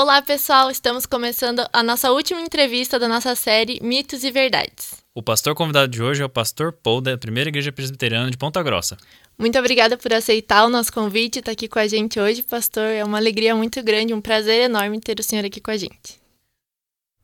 Olá, 0.00 0.22
pessoal! 0.22 0.70
Estamos 0.70 1.06
começando 1.06 1.68
a 1.72 1.82
nossa 1.82 2.12
última 2.12 2.40
entrevista 2.40 3.00
da 3.00 3.08
nossa 3.08 3.34
série 3.34 3.80
Mitos 3.82 4.22
e 4.22 4.30
Verdades. 4.30 5.02
O 5.12 5.20
pastor 5.20 5.56
convidado 5.56 5.88
de 5.88 6.00
hoje 6.00 6.22
é 6.22 6.24
o 6.24 6.28
pastor 6.28 6.72
Paul, 6.72 7.00
da 7.00 7.18
Primeira 7.18 7.50
Igreja 7.50 7.72
Presbiteriana 7.72 8.30
de 8.30 8.36
Ponta 8.36 8.62
Grossa. 8.62 8.96
Muito 9.36 9.58
obrigada 9.58 9.96
por 9.96 10.12
aceitar 10.12 10.64
o 10.64 10.68
nosso 10.68 10.92
convite 10.92 11.34
e 11.34 11.38
estar 11.40 11.50
aqui 11.50 11.66
com 11.66 11.80
a 11.80 11.88
gente 11.88 12.20
hoje, 12.20 12.44
pastor. 12.44 12.84
É 12.84 13.04
uma 13.04 13.18
alegria 13.18 13.56
muito 13.56 13.82
grande, 13.82 14.14
um 14.14 14.20
prazer 14.20 14.66
enorme 14.66 15.00
ter 15.00 15.18
o 15.18 15.22
senhor 15.24 15.44
aqui 15.44 15.60
com 15.60 15.72
a 15.72 15.76
gente. 15.76 16.20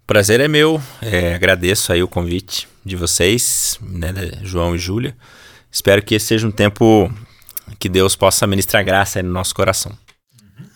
Prazer 0.04 0.40
é 0.40 0.48
meu. 0.48 0.82
É, 1.00 1.32
agradeço 1.32 1.92
aí 1.92 2.02
o 2.02 2.08
convite 2.08 2.66
de 2.84 2.96
vocês, 2.96 3.78
né, 3.80 4.12
João 4.42 4.74
e 4.74 4.80
Júlia. 4.80 5.16
Espero 5.70 6.02
que 6.02 6.16
esse 6.16 6.26
seja 6.26 6.44
um 6.44 6.50
tempo 6.50 7.08
que 7.78 7.88
Deus 7.88 8.16
possa 8.16 8.48
ministrar 8.48 8.84
graça 8.84 9.22
no 9.22 9.30
nosso 9.30 9.54
coração. 9.54 9.96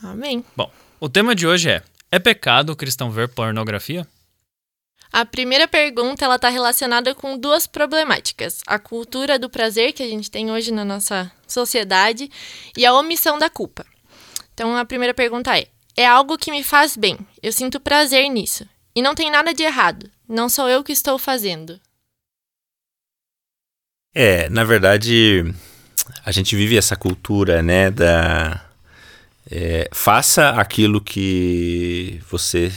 Amém. 0.01 0.45
Bom, 0.57 0.71
o 1.01 1.09
tema 1.09 1.35
de 1.35 1.47
hoje 1.47 1.71
é: 1.71 1.83
é 2.11 2.19
pecado 2.19 2.71
o 2.71 2.77
cristão 2.77 3.11
ver 3.11 3.29
pornografia? 3.29 4.07
A 5.11 5.25
primeira 5.25 5.67
pergunta 5.67 6.25
ela 6.25 6.37
está 6.37 6.49
relacionada 6.49 7.15
com 7.15 7.39
duas 7.39 7.67
problemáticas: 7.67 8.61
a 8.67 8.79
cultura 8.79 9.39
do 9.39 9.49
prazer 9.49 9.93
que 9.93 10.03
a 10.03 10.09
gente 10.09 10.31
tem 10.31 10.51
hoje 10.51 10.73
na 10.73 10.85
nossa 10.85 11.31
sociedade 11.47 12.31
e 12.77 12.85
a 12.85 12.93
omissão 12.93 13.39
da 13.39 13.49
culpa. 13.49 13.87
Então 14.53 14.77
a 14.77 14.85
primeira 14.85 15.15
pergunta 15.15 15.57
é: 15.57 15.69
é 15.97 16.07
algo 16.07 16.39
que 16.39 16.51
me 16.51 16.63
faz 16.63 16.97
bem? 16.97 17.19
Eu 17.43 17.53
sinto 17.53 17.81
prazer 17.81 18.29
nisso 18.29 18.69
e 18.95 19.03
não 19.03 19.15
tem 19.15 19.31
nada 19.31 19.55
de 19.55 19.63
errado. 19.63 20.11
Não 20.29 20.49
sou 20.49 20.69
eu 20.69 20.85
que 20.85 20.93
estou 20.93 21.19
fazendo. 21.19 21.81
É, 24.15 24.49
na 24.49 24.65
verdade, 24.65 25.45
a 26.25 26.33
gente 26.33 26.57
vive 26.57 26.77
essa 26.77 26.97
cultura, 26.97 27.63
né, 27.63 27.91
da 27.91 28.68
é, 29.51 29.89
faça 29.93 30.51
aquilo 30.51 31.01
que 31.01 32.21
você 32.31 32.73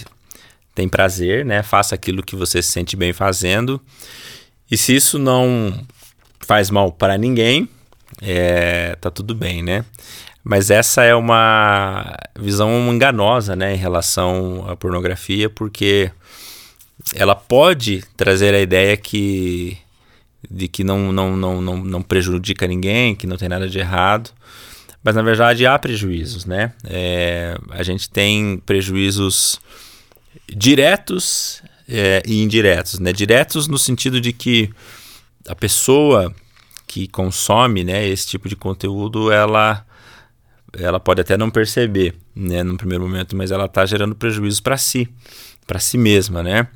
tem 0.73 0.88
prazer, 0.88 1.45
né? 1.45 1.62
Faça 1.63 1.95
aquilo 1.95 2.23
que 2.23 2.35
você 2.35 2.62
se 2.62 2.71
sente 2.71 2.95
bem 2.95 3.13
fazendo. 3.13 3.82
E 4.70 4.77
se 4.77 4.95
isso 4.95 5.20
não 5.20 5.85
faz 6.40 6.70
mal 6.70 6.91
para 6.91 7.18
ninguém, 7.18 7.68
é, 8.21 8.95
tá 9.01 9.12
tudo 9.12 9.35
bem, 9.35 9.62
né? 9.62 9.85
Mas 10.43 10.70
essa 10.71 11.04
é 11.04 11.13
uma 11.13 12.18
visão 12.40 12.91
enganosa, 12.91 13.55
né, 13.55 13.76
em 13.76 13.77
relação 13.77 14.65
à 14.67 14.76
pornografia, 14.76 15.49
porque 15.49 16.12
ela 17.13 17.35
pode 17.35 18.04
trazer 18.17 18.55
a 18.55 18.60
ideia 18.60 18.98
que 18.98 19.77
de 20.49 20.67
que 20.67 20.84
não, 20.84 21.12
não, 21.12 21.38
não, 21.38 21.62
não, 21.62 21.77
não 21.77 22.01
prejudica 22.01 22.65
ninguém, 22.65 23.15
que 23.15 23.27
não 23.27 23.38
tem 23.38 23.48
nada 23.48 23.70
de 23.70 23.77
errado. 23.77 24.32
Mas 25.04 25.16
na 25.16 25.21
verdade 25.21 25.66
há 25.66 25.77
prejuízos, 25.80 26.46
né? 26.46 26.74
É, 26.84 27.57
a 27.71 27.84
gente 27.84 28.10
tem 28.10 28.57
prejuízos 28.66 29.60
diretos 30.48 31.62
é, 31.88 32.21
e 32.26 32.41
indiretos, 32.41 32.99
né? 32.99 33.12
Diretos 33.12 33.68
no 33.68 33.77
sentido 33.77 34.22
de 34.22 34.32
que 34.32 34.70
a 35.48 35.55
pessoa 35.55 36.34
que 36.88 37.07
consome, 37.07 37.84
né, 37.84 38.05
esse 38.07 38.27
tipo 38.27 38.49
de 38.49 38.55
conteúdo, 38.55 39.32
ela 39.32 39.85
ela 40.77 40.99
pode 41.02 41.20
até 41.20 41.38
não 41.38 41.49
perceber, 41.49 42.16
né, 42.34 42.63
no 42.63 42.77
primeiro 42.77 43.04
momento, 43.04 43.35
mas 43.35 43.52
ela 43.52 43.66
está 43.66 43.85
gerando 43.85 44.16
prejuízos 44.16 44.62
para 44.62 44.77
si, 44.77 45.10
para 45.68 45.79
si 45.79 45.98
mesma, 45.98 46.41
né? 46.41 46.68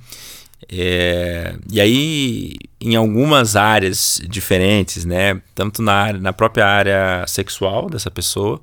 É, 0.70 1.56
e 1.72 1.80
aí, 1.80 2.56
em 2.82 2.96
algumas 2.96 3.56
áreas 3.56 4.22
diferentes, 4.28 5.06
né, 5.06 5.42
tanto 5.54 5.82
na, 5.82 5.94
área, 5.94 6.20
na 6.20 6.34
própria 6.34 6.66
área 6.66 7.26
sexual 7.28 7.90
dessa 7.90 8.10
pessoa, 8.10 8.60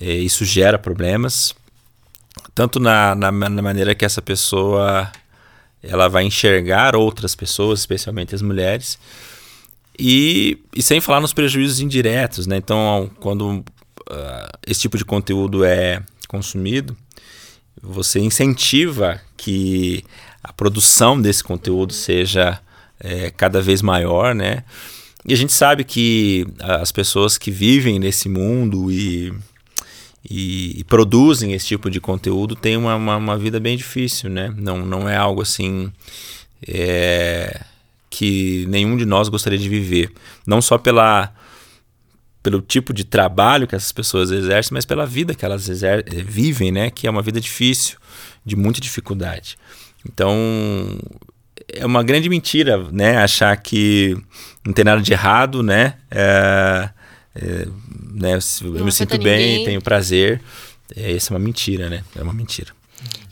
é, 0.00 0.12
isso 0.14 0.44
gera 0.44 0.78
problemas, 0.78 1.54
tanto 2.54 2.78
na, 2.78 3.14
na, 3.14 3.30
na, 3.32 3.62
maneira 3.62 3.94
que 3.94 4.04
essa 4.04 4.22
pessoa 4.22 5.10
ela 5.82 6.08
vai 6.08 6.24
enxergar 6.24 6.94
outras 6.94 7.34
pessoas, 7.34 7.80
especialmente 7.80 8.34
as 8.34 8.42
mulheres, 8.42 8.98
e, 9.98 10.58
e 10.74 10.82
sem 10.82 11.00
falar 11.00 11.20
nos 11.20 11.32
prejuízos 11.32 11.80
indiretos, 11.80 12.46
né? 12.46 12.56
Então, 12.56 13.10
quando 13.20 13.64
uh, 14.10 14.58
esse 14.66 14.80
tipo 14.80 14.98
de 14.98 15.04
conteúdo 15.04 15.64
é 15.64 16.02
consumido, 16.28 16.96
você 17.82 18.18
incentiva 18.20 19.20
que 19.36 20.04
a 20.46 20.52
produção 20.52 21.20
desse 21.20 21.42
conteúdo 21.42 21.92
seja 21.92 22.60
é, 23.00 23.30
cada 23.30 23.60
vez 23.60 23.82
maior, 23.82 24.32
né? 24.32 24.62
E 25.26 25.34
a 25.34 25.36
gente 25.36 25.52
sabe 25.52 25.82
que 25.82 26.46
as 26.60 26.92
pessoas 26.92 27.36
que 27.36 27.50
vivem 27.50 27.98
nesse 27.98 28.28
mundo 28.28 28.92
e, 28.92 29.34
e, 30.30 30.78
e 30.78 30.84
produzem 30.84 31.52
esse 31.52 31.66
tipo 31.66 31.90
de 31.90 32.00
conteúdo 32.00 32.54
têm 32.54 32.76
uma, 32.76 32.94
uma, 32.94 33.16
uma, 33.16 33.36
vida 33.36 33.58
bem 33.58 33.76
difícil, 33.76 34.30
né? 34.30 34.54
Não, 34.56 34.86
não 34.86 35.08
é 35.08 35.16
algo 35.16 35.42
assim 35.42 35.92
é, 36.64 37.60
que 38.08 38.66
nenhum 38.68 38.96
de 38.96 39.04
nós 39.04 39.28
gostaria 39.28 39.58
de 39.58 39.68
viver. 39.68 40.12
Não 40.46 40.62
só 40.62 40.78
pela, 40.78 41.34
pelo 42.40 42.62
tipo 42.62 42.94
de 42.94 43.02
trabalho 43.02 43.66
que 43.66 43.74
essas 43.74 43.90
pessoas 43.90 44.30
exercem, 44.30 44.74
mas 44.74 44.84
pela 44.84 45.04
vida 45.04 45.34
que 45.34 45.44
elas 45.44 45.68
vivem, 46.24 46.70
né? 46.70 46.88
Que 46.88 47.08
é 47.08 47.10
uma 47.10 47.20
vida 47.20 47.40
difícil, 47.40 47.98
de 48.44 48.54
muita 48.54 48.80
dificuldade. 48.80 49.58
Então, 50.06 50.34
é 51.68 51.84
uma 51.84 52.02
grande 52.02 52.28
mentira, 52.28 52.86
né? 52.90 53.18
Achar 53.18 53.56
que 53.56 54.16
não 54.64 54.72
tem 54.72 54.84
nada 54.84 55.00
de 55.00 55.12
errado, 55.12 55.62
né? 55.62 55.94
É, 56.10 56.88
é, 57.34 57.68
né 58.12 58.38
eu 58.62 58.84
me 58.84 58.92
sinto 58.92 59.18
bem, 59.18 59.50
ninguém. 59.50 59.64
tenho 59.64 59.82
prazer. 59.82 60.40
É, 60.94 61.12
essa 61.12 61.32
é 61.32 61.34
uma 61.34 61.44
mentira, 61.44 61.90
né? 61.90 62.04
É 62.14 62.22
uma 62.22 62.32
mentira. 62.32 62.74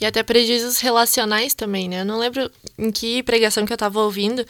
E 0.01 0.05
até 0.05 0.23
prejuízos 0.23 0.81
relacionais 0.81 1.55
também, 1.55 1.89
né? 1.89 2.01
Eu 2.01 2.05
não 2.05 2.19
lembro 2.19 2.51
em 2.77 2.91
que 2.91 3.23
pregação 3.23 3.65
que 3.65 3.73
eu 3.73 3.77
estava 3.77 4.01
ouvindo 4.01 4.45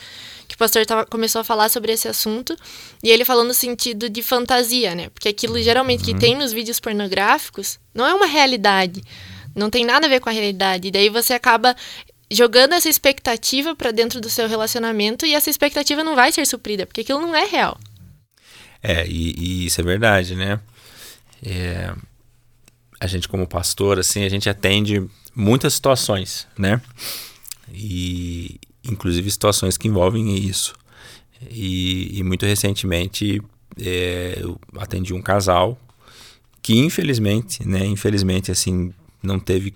que 0.49 0.55
o 0.55 0.59
pastor 0.59 0.85
tava, 0.85 1.07
começou 1.07 1.41
a 1.41 1.45
falar 1.45 1.69
sobre 1.69 1.93
esse 1.93 2.09
assunto 2.09 2.57
e 3.03 3.11
ele 3.11 3.25
falou 3.25 3.45
no 3.45 3.55
sentido 3.55 4.09
de 4.09 4.23
fantasia, 4.23 4.95
né? 4.95 5.09
Porque 5.11 5.29
aquilo 5.29 5.61
geralmente 5.63 6.01
uhum. 6.01 6.07
que 6.07 6.21
tem 6.21 6.35
nos 6.37 6.53
vídeos 6.53 6.81
pornográficos 6.81 7.79
não 7.95 8.07
é 8.07 8.15
uma 8.15 8.27
realidade, 8.27 9.03
não 9.55 9.71
tem 9.71 9.85
nada 9.85 10.07
a 10.07 10.09
ver 10.09 10.21
com 10.21 10.29
a 10.29 10.33
realidade. 10.33 10.89
E 10.89 10.91
daí 10.91 11.09
você 11.09 11.35
acaba 11.35 11.77
jogando 12.35 12.75
essa 12.75 12.89
expectativa 12.89 13.75
para 13.75 13.91
dentro 13.91 14.21
do 14.21 14.29
seu 14.29 14.49
relacionamento 14.49 15.25
e 15.25 15.35
essa 15.35 15.49
expectativa 15.49 16.03
não 16.05 16.15
vai 16.15 16.33
ser 16.33 16.47
suprida, 16.47 16.87
porque 16.87 17.01
aquilo 17.03 17.21
não 17.21 17.35
é 17.35 17.47
real. 17.47 17.79
É, 18.83 19.07
e, 19.07 19.35
e 19.39 19.67
isso 19.67 19.81
é 19.81 19.85
verdade, 19.85 20.35
né? 20.35 20.61
É, 21.43 21.95
a 23.01 23.07
gente 23.07 23.29
como 23.29 23.47
pastor, 23.47 23.99
assim, 23.99 24.25
a 24.25 24.29
gente 24.29 24.49
atende 24.49 25.07
muitas 25.35 25.75
situações, 25.75 26.47
né? 26.59 26.81
E 27.73 28.61
inclusive 28.85 29.31
situações 29.31 29.79
que 29.79 29.89
envolvem 29.89 30.35
isso. 30.37 30.75
E, 31.51 32.19
e 32.19 32.23
muito 32.23 32.45
recentemente 32.47 33.41
é, 33.81 34.39
eu 34.41 34.59
atendi 34.77 35.13
um 35.13 35.23
casal 35.23 35.79
que 36.63 36.79
infelizmente, 36.79 37.67
né, 37.67 37.85
infelizmente 37.85 38.51
assim, 38.51 38.93
não 39.23 39.39
teve 39.39 39.75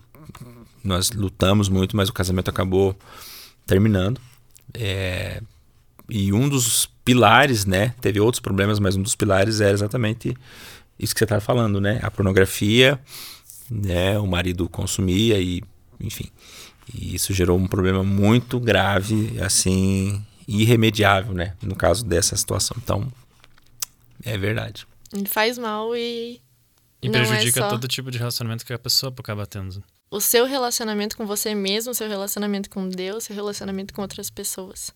nós 0.82 1.10
lutamos 1.10 1.68
muito, 1.68 1.96
mas 1.96 2.08
o 2.08 2.12
casamento 2.12 2.48
acabou 2.48 2.96
terminando. 3.66 4.20
É, 4.74 5.42
e 6.08 6.32
um 6.32 6.48
dos 6.48 6.86
pilares, 7.04 7.64
né? 7.66 7.94
Teve 8.00 8.20
outros 8.20 8.40
problemas, 8.40 8.78
mas 8.78 8.96
um 8.96 9.02
dos 9.02 9.14
pilares 9.14 9.60
era 9.60 9.72
exatamente 9.72 10.36
isso 10.98 11.14
que 11.14 11.18
você 11.18 11.24
estava 11.24 11.40
falando, 11.40 11.80
né? 11.80 12.00
A 12.02 12.10
pornografia, 12.10 12.98
né? 13.70 14.18
O 14.18 14.26
marido 14.26 14.68
consumia 14.68 15.38
e, 15.38 15.62
enfim, 16.00 16.30
e 16.94 17.14
isso 17.14 17.32
gerou 17.32 17.58
um 17.58 17.66
problema 17.66 18.02
muito 18.02 18.58
grave, 18.58 19.38
assim, 19.40 20.24
irremediável, 20.46 21.34
né? 21.34 21.54
No 21.62 21.76
caso 21.76 22.04
dessa 22.04 22.36
situação. 22.36 22.76
Então, 22.82 23.12
é 24.24 24.36
verdade. 24.38 24.86
Ele 25.12 25.28
faz 25.28 25.58
mal 25.58 25.94
e. 25.94 26.40
E 27.00 27.08
prejudica 27.08 27.60
é 27.60 27.62
só... 27.62 27.68
todo 27.68 27.86
tipo 27.86 28.10
de 28.10 28.18
relacionamento 28.18 28.66
que 28.66 28.72
a 28.72 28.78
pessoa 28.78 29.14
acaba 29.16 29.46
tendo 29.46 29.82
o 30.10 30.20
seu 30.20 30.46
relacionamento 30.46 31.16
com 31.16 31.26
você 31.26 31.54
mesmo, 31.54 31.92
o 31.92 31.94
seu 31.94 32.08
relacionamento 32.08 32.70
com 32.70 32.88
Deus, 32.88 33.24
o 33.24 33.26
seu 33.26 33.36
relacionamento 33.36 33.92
com 33.92 34.02
outras 34.02 34.30
pessoas. 34.30 34.92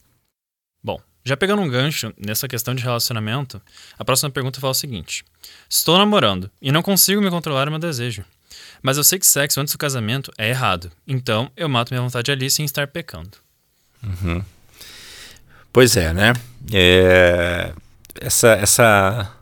Bom, 0.83 1.01
já 1.25 1.37
pegando 1.37 1.63
um 1.63 1.69
gancho 1.69 2.13
nessa 2.17 2.49
questão 2.49 2.75
de 2.75 2.83
relacionamento, 2.83 3.61
a 3.99 4.05
próxima 4.05 4.31
pergunta 4.31 4.61
fala 4.61 4.73
o 4.73 4.75
seguinte: 4.75 5.25
Estou 5.69 5.97
namorando 5.97 6.51
e 6.61 6.73
não 6.73 6.83
consigo 6.83 7.21
me 7.21 7.31
controlar 7.31 7.69
o 7.69 7.71
meu 7.71 7.81
desejo. 7.81 8.25
Mas 8.83 8.97
eu 8.97 9.05
sei 9.05 9.19
que 9.19 9.27
sexo 9.27 9.61
antes 9.61 9.73
do 9.73 9.79
casamento 9.79 10.33
é 10.37 10.49
errado. 10.49 10.91
Então 11.07 11.51
eu 11.57 11.69
mato 11.69 11.93
minha 11.93 12.03
vontade 12.03 12.31
ali 12.33 12.51
sem 12.51 12.65
estar 12.65 12.89
pecando. 12.89 13.39
Uhum. 14.03 14.45
Pois 15.73 15.97
é, 15.97 16.13
né? 16.13 16.33
É... 16.73 17.73
Essa, 18.21 18.53
essa 18.53 19.33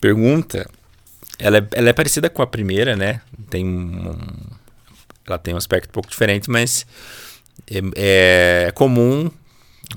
pergunta 0.00 0.68
ela 1.38 1.58
é, 1.58 1.68
ela 1.72 1.88
é 1.88 1.92
parecida 1.92 2.30
com 2.30 2.42
a 2.42 2.46
primeira, 2.46 2.96
né? 2.96 3.20
Tem 3.48 3.66
um, 3.66 4.16
ela 5.30 5.38
tem 5.38 5.54
um 5.54 5.56
aspecto 5.56 5.88
um 5.88 5.92
pouco 5.92 6.08
diferente, 6.08 6.50
mas 6.50 6.86
é, 7.70 8.66
é 8.66 8.72
comum 8.72 9.30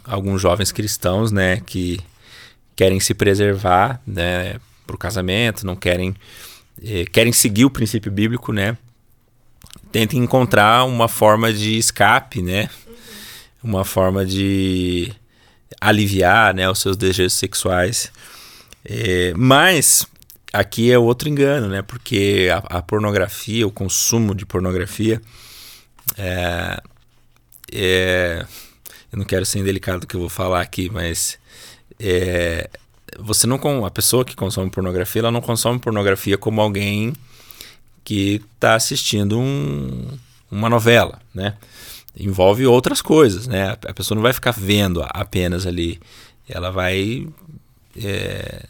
alguns 0.05 0.41
jovens 0.41 0.71
cristãos, 0.71 1.31
né, 1.31 1.61
que 1.65 1.99
querem 2.75 2.99
se 2.99 3.13
preservar, 3.13 4.01
né, 4.05 4.55
para 4.85 4.95
o 4.95 4.99
casamento, 4.99 5.65
não 5.65 5.75
querem 5.75 6.15
é, 6.83 7.05
querem 7.05 7.31
seguir 7.31 7.65
o 7.65 7.69
princípio 7.69 8.11
bíblico, 8.11 8.51
né, 8.51 8.77
tenta 9.93 10.17
encontrar 10.17 10.85
uma 10.85 11.07
forma 11.07 11.53
de 11.53 11.77
escape, 11.77 12.41
né? 12.41 12.67
Uma 13.63 13.85
forma 13.85 14.25
de 14.25 15.13
aliviar 15.79 16.53
né, 16.53 16.69
os 16.69 16.79
seus 16.79 16.97
desejos 16.97 17.33
sexuais. 17.33 18.11
É, 18.83 19.33
mas 19.37 20.05
aqui 20.53 20.91
é 20.91 20.99
outro 20.99 21.27
engano, 21.27 21.67
né? 21.67 21.81
Porque 21.81 22.47
a, 22.53 22.77
a 22.77 22.81
pornografia, 22.81 23.65
o 23.65 23.71
consumo 23.71 24.35
de 24.35 24.45
pornografia, 24.45 25.19
é, 26.15 26.81
é, 27.71 28.45
eu 29.11 29.17
não 29.17 29.25
quero 29.25 29.45
ser 29.45 29.59
indelicado 29.59 30.01
do 30.01 30.07
que 30.07 30.15
eu 30.15 30.19
vou 30.19 30.29
falar 30.29 30.61
aqui, 30.61 30.89
mas 30.91 31.39
é, 31.99 32.69
você 33.19 33.47
não 33.47 33.57
a 33.85 33.91
pessoa 33.91 34.23
que 34.23 34.35
consome 34.35 34.69
pornografia, 34.69 35.21
ela 35.21 35.31
não 35.31 35.41
consome 35.41 35.79
pornografia 35.79 36.37
como 36.37 36.61
alguém 36.61 37.13
que 38.03 38.41
está 38.55 38.75
assistindo 38.75 39.39
um, 39.39 40.07
uma 40.51 40.69
novela, 40.69 41.19
né? 41.33 41.55
Envolve 42.15 42.67
outras 42.67 43.01
coisas, 43.01 43.47
né? 43.47 43.75
A 43.87 43.93
pessoa 43.93 44.15
não 44.15 44.21
vai 44.21 44.33
ficar 44.33 44.51
vendo 44.51 45.03
apenas 45.09 45.65
ali, 45.65 45.99
ela 46.47 46.69
vai 46.69 47.27
é, 47.97 48.65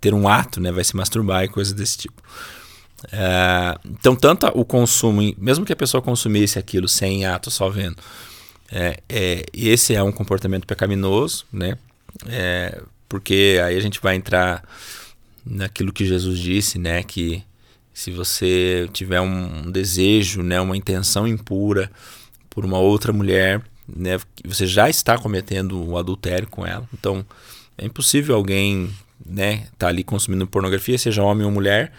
ter 0.00 0.14
um 0.14 0.28
ato, 0.28 0.60
né? 0.60 0.70
Vai 0.72 0.84
se 0.84 0.96
masturbar 0.96 1.44
e 1.44 1.48
coisas 1.48 1.72
desse 1.72 1.98
tipo. 1.98 2.22
É, 3.12 3.78
então, 3.84 4.16
tanto 4.16 4.46
o 4.48 4.64
consumo, 4.64 5.20
mesmo 5.38 5.64
que 5.64 5.72
a 5.72 5.76
pessoa 5.76 6.02
consumisse 6.02 6.58
aquilo 6.58 6.88
sem 6.88 7.24
ato, 7.26 7.50
só 7.50 7.68
vendo, 7.68 7.96
é, 8.70 9.00
é, 9.08 9.44
esse 9.52 9.94
é 9.94 10.02
um 10.02 10.12
comportamento 10.12 10.66
pecaminoso, 10.66 11.44
né? 11.52 11.78
É, 12.26 12.82
porque 13.08 13.60
aí 13.64 13.76
a 13.76 13.80
gente 13.80 14.00
vai 14.00 14.16
entrar 14.16 14.62
naquilo 15.44 15.92
que 15.92 16.04
Jesus 16.04 16.38
disse, 16.38 16.78
né? 16.78 17.02
Que 17.02 17.42
se 17.98 18.12
você 18.12 18.88
tiver 18.92 19.20
um 19.20 19.68
desejo, 19.72 20.40
né, 20.40 20.60
uma 20.60 20.76
intenção 20.76 21.26
impura 21.26 21.90
por 22.48 22.64
uma 22.64 22.78
outra 22.78 23.12
mulher, 23.12 23.60
né, 23.88 24.20
você 24.44 24.68
já 24.68 24.88
está 24.88 25.18
cometendo 25.18 25.76
o 25.76 25.90
um 25.90 25.96
adultério 25.96 26.46
com 26.46 26.64
ela. 26.64 26.88
Então, 26.94 27.26
é 27.76 27.84
impossível 27.84 28.36
alguém, 28.36 28.88
né, 29.24 29.66
tá 29.78 29.88
ali 29.88 30.04
consumindo 30.04 30.46
pornografia, 30.46 30.98
seja 30.98 31.22
homem 31.22 31.44
ou 31.44 31.52
mulher, 31.52 31.92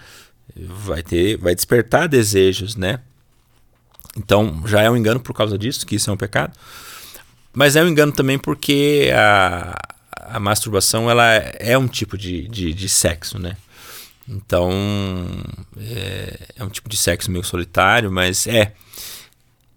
vai 0.56 1.04
ter, 1.04 1.38
vai 1.38 1.56
despertar 1.56 2.08
desejos, 2.08 2.76
né? 2.76 3.00
Então, 4.18 4.64
já 4.66 4.82
é 4.82 4.90
um 4.90 4.98
engano 4.98 5.20
por 5.20 5.34
causa 5.34 5.58
disso, 5.58 5.86
que 5.86 5.96
isso 5.96 6.10
é 6.10 6.14
um 6.14 6.18
pecado. 6.18 6.54
Mas 7.54 7.76
é 7.76 7.84
um 7.84 7.88
engano 7.88 8.12
também 8.12 8.38
porque 8.38 9.12
a, 9.14 9.78
a 10.12 10.40
masturbação 10.40 11.10
ela 11.10 11.26
é 11.60 11.78
um 11.78 11.88
tipo 11.88 12.18
de, 12.18 12.48
de, 12.48 12.74
de 12.74 12.90
sexo, 12.90 13.40
né? 13.40 13.58
Então 14.28 14.72
é, 15.78 16.40
é, 16.58 16.64
um 16.64 16.70
tipo 16.70 16.88
de 16.88 16.96
sexo 16.96 17.32
meio 17.32 17.44
solitário, 17.44 18.12
mas 18.12 18.46
é. 18.46 18.74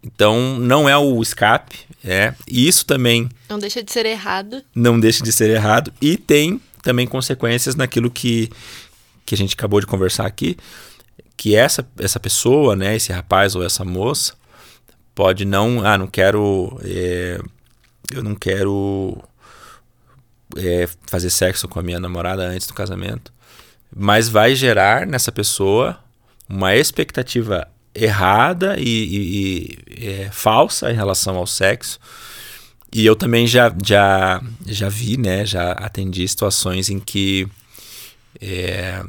Então 0.03 0.59
não 0.59 0.89
é 0.89 0.97
o 0.97 1.23
escape, 1.23 1.79
é. 2.05 2.35
E 2.47 2.69
isso 2.69 2.85
também. 2.85 3.31
Não 3.49 3.59
deixa 3.59 3.83
de 3.83 3.91
ser 3.91 4.05
errado. 4.05 4.63
Não 4.75 5.01
deixa 5.01 5.25
de 5.25 5.33
ser 5.33 5.49
errado. 5.51 5.93
E 6.01 6.19
tem 6.19 6.61
também 6.83 7.07
consequências 7.07 7.75
naquilo 7.75 8.11
que, 8.11 8.51
que 9.25 9.35
a 9.35 9.39
gente 9.39 9.55
acabou 9.55 9.81
de 9.81 9.87
conversar 9.87 10.27
aqui, 10.27 10.57
que 11.37 11.55
essa, 11.57 11.87
essa 11.99 12.21
pessoa, 12.21 12.77
né, 12.77 12.97
esse 12.97 13.13
rapaz 13.13 13.55
ou 13.55 13.65
essa 13.65 13.85
moça, 13.85 14.35
pode 15.15 15.45
não. 15.45 15.85
Ah, 15.85 15.97
não 15.97 16.07
quero. 16.07 16.79
É, 16.85 17.41
eu 18.13 18.23
não 18.23 18.35
quero 18.35 19.17
é, 20.57 20.89
fazer 21.07 21.31
sexo 21.31 21.69
com 21.69 21.79
a 21.79 21.83
minha 21.83 22.01
namorada 22.01 22.43
antes 22.43 22.67
do 22.67 22.75
casamento, 22.75 23.33
mas 23.95 24.29
vai 24.29 24.55
gerar 24.55 25.07
nessa 25.07 25.33
pessoa 25.33 25.99
uma 26.49 26.75
expectativa 26.75 27.67
errada 27.95 28.77
e, 28.79 28.83
e, 28.89 29.79
e 29.89 30.09
é, 30.09 30.31
falsa 30.31 30.91
em 30.91 30.95
relação 30.95 31.37
ao 31.37 31.47
sexo. 31.47 31.99
E 32.93 33.07
eu 33.07 33.17
também 33.17 33.47
já, 33.47 33.75
já, 33.83 34.43
já 34.67 34.89
vi, 34.89 35.17
né, 35.17 35.47
já 35.47 35.73
atendi 35.73 36.29
situações 36.29 36.91
em 36.91 36.99
que 37.01 37.49
é, 38.39 39.03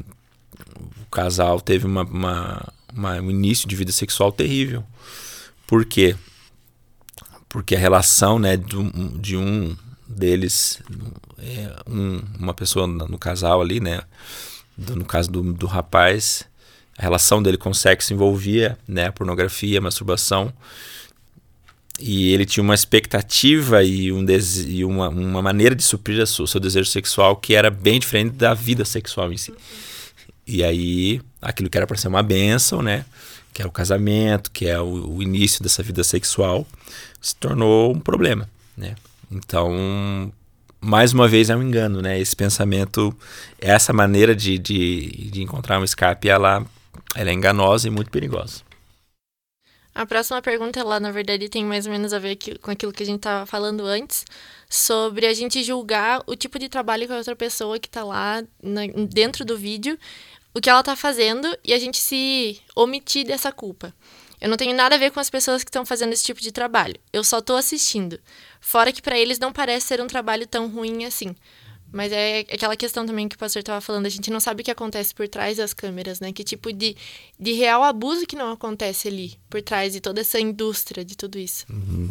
o 1.02 1.10
casal 1.10 1.60
teve 1.60 1.84
uma, 1.84 2.02
uma, 2.02 2.72
uma, 2.92 3.20
um 3.20 3.30
início 3.30 3.68
de 3.68 3.76
vida 3.76 3.92
sexual 3.92 4.32
terrível. 4.32 4.82
Por 5.66 5.84
quê? 5.84 6.16
Porque 7.48 7.76
a 7.76 7.78
relação 7.78 8.38
né, 8.38 8.56
de, 8.56 9.36
um 9.36 9.76
deles, 10.08 10.80
é, 11.38 11.76
um, 11.86 12.22
uma 12.38 12.54
pessoa 12.54 12.86
no 12.86 13.18
casal 13.18 13.60
ali, 13.60 13.80
né? 13.80 14.02
Do, 14.76 14.96
no 14.96 15.04
caso 15.04 15.30
do, 15.30 15.52
do 15.52 15.66
rapaz, 15.66 16.44
a 16.96 17.02
relação 17.02 17.42
dele 17.42 17.56
com 17.56 17.70
o 17.70 17.74
sexo 17.74 18.12
envolvia 18.12 18.78
né, 18.88 19.10
pornografia, 19.10 19.80
masturbação. 19.80 20.52
E 21.98 22.32
ele 22.32 22.44
tinha 22.44 22.62
uma 22.62 22.74
expectativa 22.74 23.82
e, 23.84 24.10
um 24.10 24.24
e 24.66 24.84
uma, 24.84 25.08
uma 25.08 25.40
maneira 25.40 25.74
de 25.74 25.82
suprir 25.82 26.20
o 26.20 26.46
seu 26.46 26.60
desejo 26.60 26.90
sexual 26.90 27.36
que 27.36 27.54
era 27.54 27.70
bem 27.70 28.00
diferente 28.00 28.32
da 28.32 28.52
vida 28.52 28.84
sexual 28.84 29.32
em 29.32 29.36
si. 29.36 29.54
E 30.46 30.62
aí, 30.62 31.20
aquilo 31.40 31.70
que 31.70 31.76
era 31.76 31.86
para 31.86 31.96
ser 31.96 32.08
uma 32.08 32.22
benção, 32.22 32.82
né? 32.82 33.04
Que 33.52 33.62
é 33.62 33.66
o 33.66 33.70
casamento, 33.70 34.50
que 34.50 34.66
é 34.66 34.78
o, 34.80 35.16
o 35.16 35.22
início 35.22 35.62
dessa 35.62 35.82
vida 35.82 36.02
sexual, 36.02 36.66
se 37.20 37.34
tornou 37.36 37.94
um 37.94 38.00
problema, 38.00 38.48
né? 38.76 38.96
Então, 39.30 40.32
mais 40.80 41.12
uma 41.12 41.26
vez 41.26 41.48
é 41.48 41.56
um 41.56 41.62
engano, 41.62 42.02
né? 42.02 42.20
Esse 42.20 42.36
pensamento, 42.36 43.16
essa 43.58 43.92
maneira 43.92 44.34
de, 44.34 44.58
de, 44.58 45.30
de 45.30 45.42
encontrar 45.42 45.80
um 45.80 45.84
escape, 45.84 46.28
ela, 46.28 46.66
ela 47.14 47.30
é 47.30 47.32
enganosa 47.32 47.88
e 47.88 47.90
muito 47.90 48.10
perigosa. 48.10 48.60
A 49.94 50.04
próxima 50.04 50.42
pergunta, 50.42 50.80
ela 50.80 50.98
na 50.98 51.12
verdade 51.12 51.48
tem 51.48 51.64
mais 51.64 51.86
ou 51.86 51.92
menos 51.92 52.12
a 52.12 52.18
ver 52.18 52.36
com 52.60 52.70
aquilo 52.70 52.92
que 52.92 53.04
a 53.04 53.06
gente 53.06 53.18
estava 53.18 53.46
falando 53.46 53.84
antes, 53.84 54.24
sobre 54.68 55.24
a 55.24 55.32
gente 55.32 55.62
julgar 55.62 56.20
o 56.26 56.34
tipo 56.34 56.58
de 56.58 56.68
trabalho 56.68 57.06
que 57.06 57.12
a 57.12 57.16
outra 57.16 57.36
pessoa 57.36 57.78
que 57.78 57.86
está 57.86 58.02
lá 58.02 58.42
na, 58.60 58.82
dentro 59.08 59.44
do 59.44 59.56
vídeo, 59.56 59.96
o 60.52 60.60
que 60.60 60.68
ela 60.68 60.80
está 60.80 60.96
fazendo 60.96 61.56
e 61.62 61.72
a 61.72 61.78
gente 61.78 61.98
se 61.98 62.60
omitir 62.74 63.24
dessa 63.24 63.52
culpa. 63.52 63.94
Eu 64.40 64.48
não 64.48 64.56
tenho 64.56 64.74
nada 64.74 64.96
a 64.96 64.98
ver 64.98 65.12
com 65.12 65.20
as 65.20 65.30
pessoas 65.30 65.62
que 65.62 65.70
estão 65.70 65.86
fazendo 65.86 66.12
esse 66.12 66.24
tipo 66.24 66.40
de 66.40 66.50
trabalho. 66.50 66.96
Eu 67.12 67.22
só 67.22 67.38
estou 67.38 67.56
assistindo. 67.56 68.18
Fora 68.60 68.92
que 68.92 69.00
para 69.00 69.16
eles 69.16 69.38
não 69.38 69.52
parece 69.52 69.86
ser 69.86 70.00
um 70.00 70.06
trabalho 70.06 70.46
tão 70.46 70.68
ruim 70.68 71.04
assim. 71.04 71.34
Mas 71.94 72.10
é 72.10 72.40
aquela 72.40 72.76
questão 72.76 73.06
também 73.06 73.28
que 73.28 73.36
o 73.36 73.38
pastor 73.38 73.60
estava 73.60 73.80
falando, 73.80 74.06
a 74.06 74.08
gente 74.08 74.28
não 74.28 74.40
sabe 74.40 74.62
o 74.62 74.64
que 74.64 74.70
acontece 74.72 75.14
por 75.14 75.28
trás 75.28 75.58
das 75.58 75.72
câmeras, 75.72 76.18
né? 76.18 76.32
Que 76.32 76.42
tipo 76.42 76.72
de, 76.72 76.96
de 77.38 77.52
real 77.52 77.84
abuso 77.84 78.26
que 78.26 78.34
não 78.34 78.50
acontece 78.50 79.06
ali, 79.06 79.38
por 79.48 79.62
trás 79.62 79.92
de 79.92 80.00
toda 80.00 80.20
essa 80.20 80.40
indústria, 80.40 81.04
de 81.04 81.16
tudo 81.16 81.38
isso. 81.38 81.64
Uhum. 81.70 82.10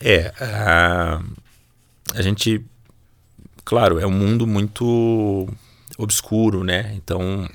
É, 0.00 0.32
a, 0.38 1.20
a 2.14 2.22
gente, 2.22 2.64
claro, 3.64 3.98
é 3.98 4.06
um 4.06 4.12
mundo 4.12 4.46
muito 4.46 5.48
obscuro, 5.98 6.62
né? 6.62 6.92
Então, 6.94 7.50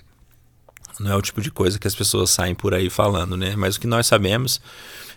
não 1.00 1.10
é 1.10 1.16
o 1.16 1.22
tipo 1.22 1.42
de 1.42 1.52
coisa 1.52 1.80
que 1.80 1.88
as 1.88 1.96
pessoas 1.96 2.32
saem 2.32 2.54
por 2.54 2.74
aí 2.74 2.90
falando, 2.90 3.38
né? 3.38 3.56
Mas 3.56 3.78
o 3.78 3.80
que 3.80 3.88
nós 3.88 4.08
sabemos, 4.08 4.60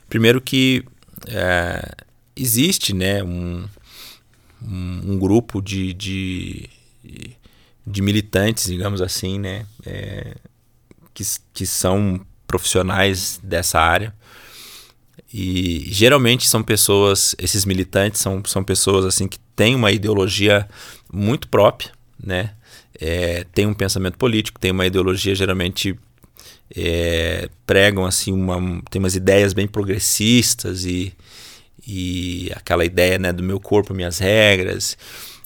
primeiro 0.08 0.40
que 0.40 0.84
é, 1.26 1.96
existe, 2.36 2.94
né, 2.94 3.24
um 3.24 3.68
um, 5.08 5.18
grupo 5.18 5.60
de, 5.60 5.92
de, 5.94 6.68
de, 7.86 8.02
militantes, 8.02 8.64
digamos 8.66 9.00
assim, 9.00 9.38
né, 9.38 9.66
é, 9.84 10.36
que, 11.14 11.24
que 11.52 11.66
são 11.66 12.20
profissionais 12.46 13.40
dessa 13.42 13.78
área. 13.78 14.14
E 15.32 15.84
geralmente 15.88 16.48
são 16.48 16.62
pessoas, 16.62 17.34
esses 17.38 17.64
militantes 17.64 18.20
são, 18.20 18.42
são 18.46 18.64
pessoas 18.64 19.04
assim 19.04 19.28
que 19.28 19.38
têm 19.54 19.74
uma 19.74 19.92
ideologia 19.92 20.66
muito 21.12 21.48
própria, 21.48 21.92
né? 22.22 22.54
É, 22.98 23.44
tem 23.52 23.66
um 23.66 23.74
pensamento 23.74 24.16
político, 24.16 24.58
tem 24.58 24.70
uma 24.70 24.86
ideologia 24.86 25.34
geralmente 25.34 25.96
é, 26.74 27.48
pregam 27.66 28.04
assim 28.04 28.32
uma, 28.32 28.82
tem 28.90 28.98
umas 28.98 29.14
ideias 29.14 29.52
bem 29.52 29.66
progressistas 29.66 30.84
e, 30.84 31.14
e 31.88 32.52
aquela 32.54 32.84
ideia 32.84 33.18
né, 33.18 33.32
do 33.32 33.42
meu 33.42 33.58
corpo, 33.58 33.94
minhas 33.94 34.18
regras. 34.18 34.98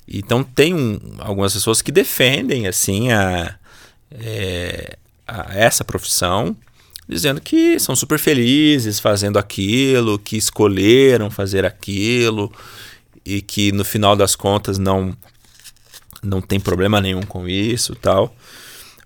Então 0.08 0.42
tem 0.42 0.74
um, 0.74 0.98
algumas 1.20 1.52
pessoas 1.54 1.80
que 1.80 1.92
defendem 1.92 2.66
assim 2.66 3.12
a, 3.12 3.54
é, 4.10 4.98
a 5.24 5.54
essa 5.56 5.84
profissão, 5.84 6.56
dizendo 7.08 7.40
que 7.40 7.78
são 7.78 7.94
super 7.94 8.18
felizes 8.18 8.98
fazendo 8.98 9.38
aquilo, 9.38 10.18
que 10.18 10.36
escolheram 10.36 11.30
fazer 11.30 11.64
aquilo 11.64 12.52
e 13.24 13.40
que 13.40 13.70
no 13.70 13.84
final 13.84 14.16
das 14.16 14.34
contas 14.34 14.78
não 14.78 15.16
não 16.24 16.40
tem 16.40 16.60
problema 16.60 17.00
nenhum 17.00 17.22
com 17.22 17.48
isso, 17.48 17.96
tal. 17.96 18.34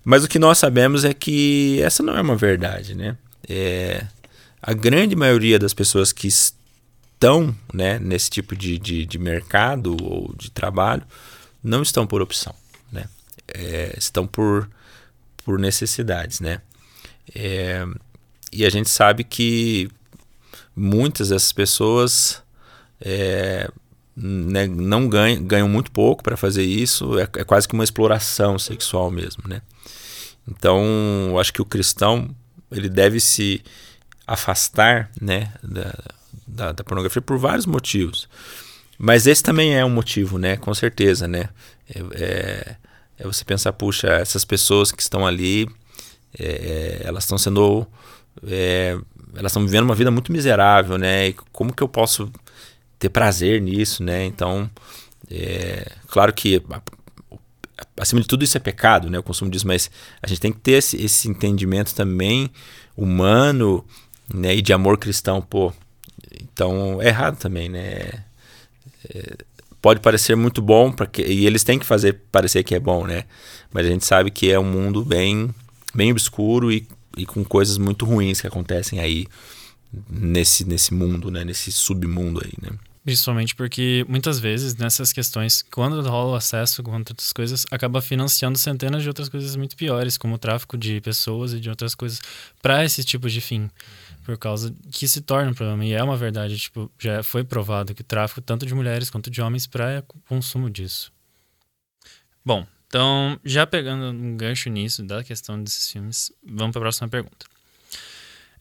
Mas 0.03 0.23
o 0.23 0.27
que 0.27 0.37
nós 0.37 0.57
sabemos 0.57 1.03
é 1.03 1.13
que 1.13 1.81
essa 1.81 2.03
não 2.03 2.15
é 2.15 2.21
uma 2.21 2.35
verdade, 2.35 2.93
né? 2.93 3.17
É, 3.49 4.05
a 4.61 4.73
grande 4.73 5.15
maioria 5.15 5.57
das 5.57 5.73
pessoas 5.73 6.11
que 6.11 6.27
estão 7.17 7.53
né, 7.73 7.97
nesse 7.97 8.29
tipo 8.29 8.55
de, 8.55 8.77
de, 8.77 9.05
de, 9.05 9.17
mercado 9.17 9.97
ou 10.03 10.33
de 10.37 10.51
trabalho 10.51 11.03
não 11.63 11.81
estão 11.81 12.05
por 12.05 12.21
opção, 12.21 12.53
né? 12.91 13.05
É, 13.47 13.95
estão 13.97 14.27
por, 14.27 14.69
por 15.43 15.57
necessidades, 15.57 16.39
né? 16.39 16.61
É, 17.33 17.83
e 18.53 18.65
a 18.65 18.69
gente 18.69 18.89
sabe 18.89 19.23
que 19.23 19.89
muitas 20.75 21.29
dessas 21.29 21.51
pessoas 21.51 22.41
é, 23.01 23.69
né, 24.15 24.67
não 24.67 25.09
ganham, 25.09 25.43
ganham 25.43 25.67
muito 25.67 25.91
pouco 25.91 26.23
para 26.23 26.37
fazer 26.37 26.63
isso, 26.63 27.17
é, 27.19 27.23
é, 27.23 27.43
quase 27.43 27.67
que 27.67 27.73
uma 27.73 27.83
exploração 27.83 28.59
sexual 28.59 29.09
mesmo, 29.09 29.43
né? 29.47 29.61
Então, 30.47 30.85
eu 31.29 31.39
acho 31.39 31.51
que 31.51 31.61
o 31.61 31.65
cristão 31.65 32.33
ele 32.71 32.87
deve 32.87 33.19
se 33.19 33.61
afastar, 34.25 35.09
né, 35.19 35.51
da, 35.63 35.93
da, 36.47 36.71
da 36.71 36.83
pornografia 36.83 37.21
por 37.21 37.37
vários 37.37 37.65
motivos. 37.65 38.29
Mas 38.97 39.27
esse 39.27 39.43
também 39.43 39.75
é 39.75 39.85
um 39.85 39.89
motivo, 39.89 40.37
né? 40.37 40.57
Com 40.57 40.73
certeza, 40.73 41.27
né? 41.27 41.49
É, 41.93 41.99
é, 42.13 42.75
é 43.19 43.23
você 43.23 43.45
pensar, 43.45 43.73
puxa, 43.73 44.07
essas 44.07 44.43
pessoas 44.43 44.91
que 44.91 45.01
estão 45.01 45.25
ali, 45.27 45.69
é, 46.39 47.01
elas 47.03 47.23
estão 47.23 47.37
sendo, 47.37 47.85
é, 48.47 48.97
elas 49.35 49.51
estão 49.51 49.63
vivendo 49.63 49.83
uma 49.83 49.95
vida 49.95 50.09
muito 50.09 50.31
miserável, 50.31 50.97
né? 50.97 51.29
E 51.29 51.33
como 51.51 51.73
que 51.73 51.83
eu 51.83 51.87
posso 51.87 52.31
ter 52.97 53.09
prazer 53.09 53.61
nisso, 53.61 54.03
né? 54.03 54.25
Então, 54.25 54.69
é, 55.29 55.91
claro 56.07 56.33
que 56.33 56.61
acima 57.99 58.21
de 58.21 58.27
tudo 58.27 58.43
isso 58.43 58.57
é 58.57 58.59
pecado, 58.59 59.09
né? 59.09 59.19
O 59.19 59.23
consumo 59.23 59.51
disso, 59.51 59.67
mas 59.67 59.91
a 60.21 60.27
gente 60.27 60.41
tem 60.41 60.51
que 60.51 60.59
ter 60.59 60.73
esse, 60.73 60.97
esse 60.97 61.29
entendimento 61.29 61.93
também 61.93 62.49
humano, 62.95 63.85
né? 64.33 64.55
E 64.55 64.61
de 64.61 64.73
amor 64.73 64.97
cristão, 64.97 65.41
pô. 65.41 65.71
Então 66.57 66.99
é 66.99 67.09
errado 67.09 67.37
também, 67.37 67.69
né? 67.69 68.09
É, 69.13 69.37
pode 69.79 69.99
parecer 69.99 70.35
muito 70.35 70.59
bom 70.59 70.91
para 70.91 71.05
que 71.05 71.21
e 71.21 71.45
eles 71.45 71.63
têm 71.63 71.77
que 71.77 71.85
fazer 71.85 72.13
parecer 72.31 72.63
que 72.63 72.73
é 72.73 72.79
bom, 72.79 73.05
né? 73.05 73.25
Mas 73.71 73.85
a 73.85 73.89
gente 73.89 74.03
sabe 74.03 74.31
que 74.31 74.49
é 74.51 74.59
um 74.59 74.65
mundo 74.65 75.05
bem 75.05 75.53
bem 75.93 76.11
obscuro 76.11 76.71
e, 76.71 76.87
e 77.15 77.27
com 77.27 77.43
coisas 77.43 77.77
muito 77.77 78.05
ruins 78.05 78.41
que 78.41 78.47
acontecem 78.47 78.99
aí 78.99 79.27
nesse 80.09 80.65
nesse 80.65 80.95
mundo, 80.95 81.29
né? 81.29 81.45
Nesse 81.45 81.71
submundo 81.71 82.41
aí, 82.43 82.53
né? 82.59 82.75
Principalmente 83.05 83.55
porque 83.55 84.03
muitas 84.09 84.39
vezes 84.39 84.75
nessas 84.75 85.13
questões, 85.13 85.63
quando 85.71 86.01
rola 86.09 86.31
o 86.31 86.35
acesso 86.35 86.81
contra 86.81 87.13
outras 87.13 87.31
coisas, 87.31 87.65
acaba 87.69 88.01
financiando 88.01 88.57
centenas 88.57 89.03
de 89.03 89.07
outras 89.07 89.29
coisas 89.29 89.55
muito 89.55 89.77
piores, 89.77 90.17
como 90.17 90.35
o 90.35 90.37
tráfico 90.39 90.75
de 90.75 90.99
pessoas 91.01 91.53
e 91.53 91.59
de 91.59 91.69
outras 91.69 91.93
coisas, 91.93 92.19
para 92.61 92.83
esse 92.83 93.03
tipo 93.03 93.29
de 93.29 93.39
fim. 93.39 93.69
Por 94.27 94.37
causa 94.37 94.75
que 94.91 95.07
se 95.07 95.21
torna 95.21 95.51
um 95.51 95.53
problema. 95.53 95.85
E 95.85 95.93
é 95.93 96.03
uma 96.03 96.17
verdade, 96.17 96.57
tipo, 96.57 96.91
já 96.99 97.23
foi 97.23 97.45
provado 97.45 97.95
que 97.95 98.01
o 98.01 98.03
tráfico, 98.03 98.41
tanto 98.41 98.65
de 98.65 98.75
mulheres 98.75 99.09
quanto 99.09 99.29
de 99.29 99.41
homens, 99.41 99.65
para 99.65 100.03
consumo 100.27 100.69
disso. 100.69 101.13
Bom, 102.43 102.67
então, 102.85 103.39
já 103.45 103.65
pegando 103.65 104.07
um 104.07 104.35
gancho 104.35 104.69
nisso, 104.69 105.01
da 105.01 105.23
questão 105.23 105.63
desses 105.63 105.89
filmes, 105.89 106.29
vamos 106.45 106.73
para 106.73 106.81
a 106.81 106.83
próxima 106.83 107.07
pergunta. 107.07 107.45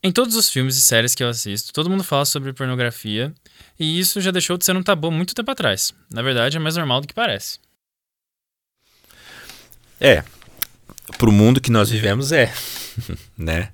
Em 0.00 0.12
todos 0.12 0.36
os 0.36 0.48
filmes 0.48 0.76
e 0.76 0.82
séries 0.82 1.16
que 1.16 1.24
eu 1.24 1.28
assisto, 1.28 1.72
todo 1.72 1.90
mundo 1.90 2.04
fala 2.04 2.24
sobre 2.24 2.52
pornografia 2.52 3.34
e 3.76 3.98
isso 3.98 4.20
já 4.20 4.30
deixou 4.30 4.56
de 4.56 4.64
ser 4.64 4.76
um 4.76 4.84
tabu 4.84 5.10
muito 5.10 5.34
tempo 5.34 5.50
atrás. 5.50 5.92
Na 6.08 6.22
verdade, 6.22 6.56
é 6.56 6.60
mais 6.60 6.76
normal 6.76 7.00
do 7.00 7.08
que 7.08 7.14
parece. 7.14 7.58
É, 10.00 10.22
pro 11.18 11.32
mundo 11.32 11.60
que 11.60 11.72
nós 11.72 11.90
vivemos 11.90 12.30
é, 12.30 12.54
né? 13.36 13.72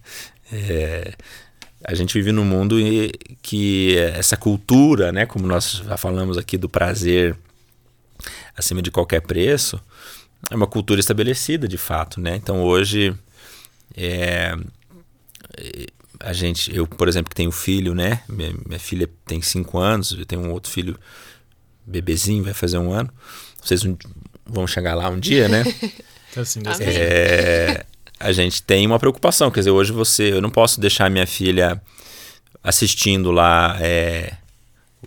É, 0.50 1.14
a 1.84 1.94
gente 1.94 2.14
vive 2.14 2.32
num 2.32 2.44
mundo 2.44 2.76
que 3.40 3.96
essa 3.96 4.36
cultura, 4.36 5.12
né, 5.12 5.26
como 5.26 5.46
nós 5.46 5.82
já 5.86 5.96
falamos 5.96 6.38
aqui 6.38 6.56
do 6.56 6.68
prazer 6.68 7.36
acima 8.56 8.82
de 8.82 8.90
qualquer 8.90 9.20
preço, 9.22 9.80
é 10.50 10.54
uma 10.54 10.66
cultura 10.66 11.00
estabelecida 11.00 11.66
de 11.66 11.78
fato, 11.78 12.20
né? 12.20 12.36
Então 12.36 12.62
hoje 12.62 13.14
é, 13.96 14.54
a 16.20 16.32
gente, 16.32 16.74
eu, 16.74 16.86
por 16.86 17.08
exemplo, 17.08 17.30
que 17.30 17.36
tenho 17.36 17.50
filho, 17.50 17.94
né? 17.94 18.22
Minha, 18.28 18.54
minha 18.66 18.78
filha 18.78 19.08
tem 19.26 19.42
cinco 19.42 19.78
anos, 19.78 20.12
eu 20.12 20.24
tenho 20.24 20.42
um 20.42 20.52
outro 20.52 20.70
filho 20.70 20.98
bebezinho, 21.84 22.44
vai 22.44 22.54
fazer 22.54 22.78
um 22.78 22.92
ano. 22.92 23.10
Vocês 23.62 23.82
vão 24.46 24.66
chegar 24.66 24.94
lá 24.94 25.08
um 25.08 25.18
dia, 25.18 25.48
né? 25.48 25.64
assim, 26.36 26.60
é, 26.80 27.84
a 28.22 28.32
gente 28.32 28.62
tem 28.62 28.86
uma 28.86 28.98
preocupação, 28.98 29.50
quer 29.50 29.60
dizer, 29.60 29.70
hoje 29.70 29.92
você, 29.92 30.32
eu 30.32 30.40
não 30.40 30.50
posso 30.50 30.80
deixar 30.80 31.10
minha 31.10 31.26
filha 31.26 31.80
assistindo 32.62 33.30
lá 33.30 33.76
é, 33.80 34.34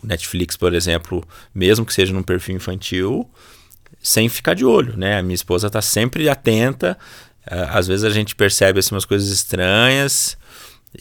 Netflix, 0.04 0.58
por 0.58 0.74
exemplo, 0.74 1.26
mesmo 1.54 1.86
que 1.86 1.94
seja 1.94 2.14
num 2.14 2.24
perfil 2.24 2.56
infantil, 2.56 3.30
sem 4.02 4.30
ficar 4.30 4.54
de 4.54 4.66
olho, 4.66 4.98
né? 4.98 5.18
A 5.18 5.24
minha 5.24 5.36
esposa 5.36 5.68
está 5.68 5.82
sempre 5.82 6.30
atenta. 6.30 6.98
Às 7.46 7.88
vezes 7.88 8.04
a 8.04 8.10
gente 8.10 8.36
percebe 8.36 8.80
assim, 8.80 8.94
umas 8.94 9.06
coisas 9.06 9.30
estranhas, 9.30 10.38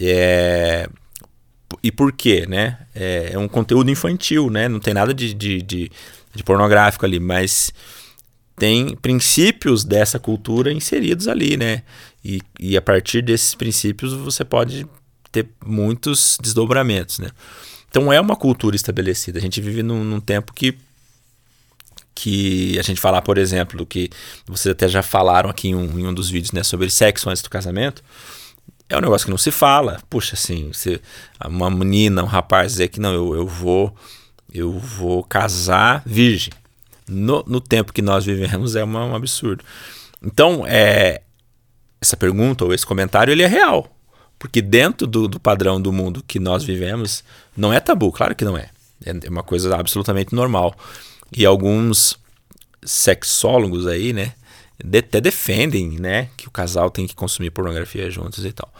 é, 0.00 0.88
e 1.82 1.90
por 1.90 2.12
quê, 2.12 2.46
né? 2.48 2.78
É, 2.94 3.30
é, 3.32 3.38
um 3.38 3.48
conteúdo 3.48 3.90
infantil, 3.90 4.50
né? 4.50 4.68
Não 4.68 4.80
tem 4.80 4.94
nada 4.94 5.12
de, 5.14 5.34
de, 5.34 5.62
de, 5.62 5.90
de, 6.34 6.44
pornográfico 6.44 7.04
ali, 7.04 7.18
mas 7.18 7.72
tem 8.56 8.96
princípios 8.96 9.84
dessa 9.84 10.18
cultura 10.18 10.72
inseridos 10.72 11.28
ali, 11.28 11.56
né? 11.56 11.82
E, 12.24 12.40
e 12.58 12.76
a 12.76 12.82
partir 12.82 13.22
desses 13.22 13.54
princípios 13.54 14.12
você 14.12 14.44
pode 14.44 14.86
ter 15.30 15.48
muitos 15.64 16.38
desdobramentos, 16.40 17.18
né? 17.18 17.30
Então 17.90 18.12
é 18.12 18.20
uma 18.20 18.36
cultura 18.36 18.76
estabelecida. 18.76 19.38
A 19.38 19.42
gente 19.42 19.60
vive 19.60 19.82
num, 19.82 20.04
num 20.04 20.20
tempo 20.20 20.52
que 20.52 20.76
que 22.16 22.78
a 22.78 22.82
gente 22.82 23.00
falar, 23.00 23.22
por 23.22 23.36
exemplo, 23.38 23.76
do 23.76 23.84
que 23.84 24.08
vocês 24.46 24.70
até 24.70 24.86
já 24.86 25.02
falaram 25.02 25.50
aqui 25.50 25.68
em 25.68 25.74
um, 25.74 25.98
em 25.98 26.06
um 26.06 26.14
dos 26.14 26.30
vídeos, 26.30 26.52
né, 26.52 26.62
sobre 26.62 26.88
sexo 26.88 27.28
antes 27.28 27.42
do 27.42 27.50
casamento 27.50 28.04
é 28.88 28.96
um 28.96 29.00
negócio 29.00 29.26
que 29.26 29.30
não 29.30 29.38
se 29.38 29.50
fala. 29.50 30.00
Puxa, 30.08 30.34
assim, 30.34 30.70
você, 30.72 31.00
uma 31.44 31.70
menina, 31.70 32.22
um 32.22 32.26
rapaz 32.26 32.72
dizer 32.72 32.88
que 32.88 33.00
não, 33.00 33.12
eu, 33.12 33.34
eu 33.34 33.46
vou 33.46 33.94
eu 34.52 34.78
vou 34.78 35.22
casar 35.24 36.02
virgem. 36.06 36.52
No, 37.06 37.44
no 37.46 37.60
tempo 37.60 37.92
que 37.92 38.02
nós 38.02 38.24
vivemos 38.24 38.76
é 38.76 38.84
uma, 38.84 39.04
um 39.04 39.14
absurdo. 39.14 39.62
Então, 40.22 40.64
é, 40.66 41.22
essa 42.00 42.16
pergunta 42.16 42.64
ou 42.64 42.72
esse 42.72 42.86
comentário 42.86 43.32
ele 43.32 43.42
é 43.42 43.46
real. 43.46 43.90
Porque 44.38 44.60
dentro 44.60 45.06
do, 45.06 45.28
do 45.28 45.40
padrão 45.40 45.80
do 45.80 45.92
mundo 45.92 46.22
que 46.26 46.38
nós 46.38 46.64
vivemos, 46.64 47.24
não 47.56 47.72
é 47.72 47.80
tabu, 47.80 48.10
claro 48.12 48.34
que 48.34 48.44
não 48.44 48.56
é. 48.56 48.68
É 49.04 49.28
uma 49.28 49.42
coisa 49.42 49.74
absolutamente 49.76 50.34
normal. 50.34 50.74
E 51.34 51.44
alguns 51.44 52.18
sexólogos 52.82 53.86
aí, 53.86 54.12
né, 54.12 54.34
até 54.98 55.20
defendem, 55.20 55.98
né, 55.98 56.28
que 56.36 56.46
o 56.46 56.50
casal 56.50 56.90
tem 56.90 57.06
que 57.06 57.14
consumir 57.14 57.50
pornografia 57.50 58.10
juntos 58.10 58.44
e 58.44 58.52
tal. 58.52 58.72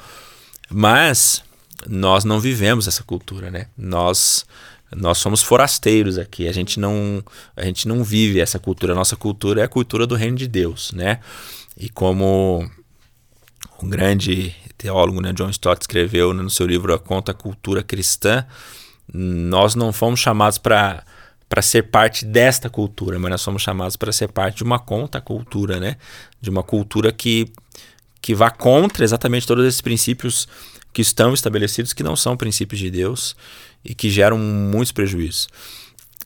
Mas 0.70 1.42
nós 1.86 2.24
não 2.24 2.40
vivemos 2.40 2.88
essa 2.88 3.02
cultura, 3.02 3.50
né? 3.50 3.66
Nós 3.76 4.44
nós 4.94 5.18
somos 5.18 5.42
forasteiros 5.42 6.18
aqui. 6.18 6.48
A 6.48 6.52
gente 6.52 6.78
não 6.78 7.22
a 7.56 7.64
gente 7.64 7.88
não 7.88 8.02
vive 8.04 8.40
essa 8.40 8.58
cultura. 8.58 8.92
A 8.92 8.96
nossa 8.96 9.16
cultura 9.16 9.60
é 9.60 9.64
a 9.64 9.68
cultura 9.68 10.06
do 10.06 10.14
reino 10.14 10.36
de 10.36 10.46
Deus, 10.46 10.92
né? 10.92 11.20
E 11.76 11.88
como 11.88 12.68
um 13.82 13.88
grande 13.88 14.54
teólogo, 14.78 15.20
né, 15.20 15.32
John 15.32 15.50
Stott 15.50 15.82
escreveu 15.82 16.32
no 16.32 16.50
seu 16.50 16.66
livro 16.66 16.92
A 16.94 16.98
Conta 16.98 17.34
Cultura 17.34 17.82
Cristã, 17.82 18.44
nós 19.12 19.74
não 19.74 19.92
fomos 19.92 20.20
chamados 20.20 20.58
para 20.58 21.04
para 21.48 21.62
ser 21.62 21.84
parte 21.84 22.24
desta 22.24 22.68
cultura, 22.68 23.18
mas 23.18 23.30
nós 23.30 23.40
somos 23.40 23.62
chamados 23.62 23.96
para 23.96 24.10
ser 24.10 24.28
parte 24.28 24.56
de 24.56 24.62
uma 24.64 24.78
conta-cultura, 24.78 25.78
né? 25.78 25.96
De 26.40 26.50
uma 26.50 26.64
cultura 26.64 27.12
que, 27.12 27.52
que 28.20 28.34
vá 28.34 28.50
contra 28.50 29.04
exatamente 29.04 29.46
todos 29.46 29.64
esses 29.64 29.80
princípios 29.80 30.48
que 30.94 31.02
estão 31.02 31.34
estabelecidos, 31.34 31.92
que 31.92 32.04
não 32.04 32.14
são 32.14 32.36
princípios 32.36 32.80
de 32.80 32.88
Deus 32.88 33.34
e 33.84 33.94
que 33.94 34.08
geram 34.08 34.38
muitos 34.38 34.92
prejuízos. 34.92 35.48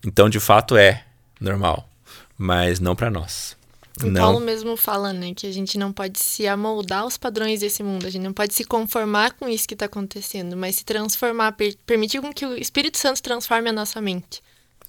Então, 0.06 0.28
de 0.28 0.38
fato, 0.38 0.76
é 0.76 1.04
normal, 1.40 1.88
mas 2.36 2.78
não 2.78 2.94
para 2.94 3.10
nós. 3.10 3.56
O 4.02 4.06
não. 4.06 4.20
Paulo 4.20 4.40
mesmo 4.40 4.76
fala, 4.76 5.12
né, 5.12 5.32
que 5.34 5.46
a 5.46 5.50
gente 5.50 5.76
não 5.78 5.92
pode 5.92 6.20
se 6.20 6.46
amoldar 6.46 7.00
aos 7.00 7.16
padrões 7.16 7.60
desse 7.60 7.82
mundo, 7.82 8.06
a 8.06 8.10
gente 8.10 8.22
não 8.22 8.32
pode 8.32 8.54
se 8.54 8.62
conformar 8.62 9.32
com 9.32 9.48
isso 9.48 9.66
que 9.66 9.74
está 9.74 9.86
acontecendo, 9.86 10.56
mas 10.56 10.76
se 10.76 10.84
transformar, 10.84 11.52
per 11.52 11.74
permitir 11.86 12.20
com 12.20 12.32
que 12.32 12.46
o 12.46 12.56
Espírito 12.56 12.98
Santo 12.98 13.22
transforme 13.22 13.70
a 13.70 13.72
nossa 13.72 14.00
mente. 14.00 14.40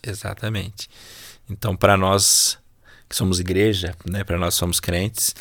Exatamente. 0.03 0.89
Então, 1.49 1.75
para 1.75 1.97
nós 1.97 2.59
que 3.09 3.15
somos 3.15 3.39
igreja, 3.39 3.95
né, 4.05 4.23
para 4.25 4.37
nós 4.37 4.53
somos 4.53 4.79
crentes, 4.79 5.33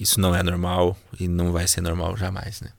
isso 0.00 0.18
não 0.18 0.34
é 0.34 0.42
normal 0.42 0.96
e 1.20 1.28
não 1.28 1.52
vai 1.52 1.68
ser 1.68 1.82
normal 1.82 2.16
jamais, 2.16 2.60
né? 2.62 2.72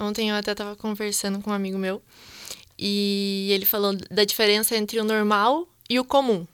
Ontem 0.00 0.30
eu 0.30 0.36
até 0.36 0.52
estava 0.52 0.74
conversando 0.74 1.40
com 1.40 1.50
um 1.50 1.54
amigo 1.54 1.76
meu 1.76 2.02
e 2.78 3.48
ele 3.50 3.66
falou 3.66 3.94
da 4.10 4.24
diferença 4.24 4.74
entre 4.74 4.98
o 4.98 5.04
normal 5.04 5.68
e 5.88 6.00
o 6.00 6.04
comum. 6.04 6.46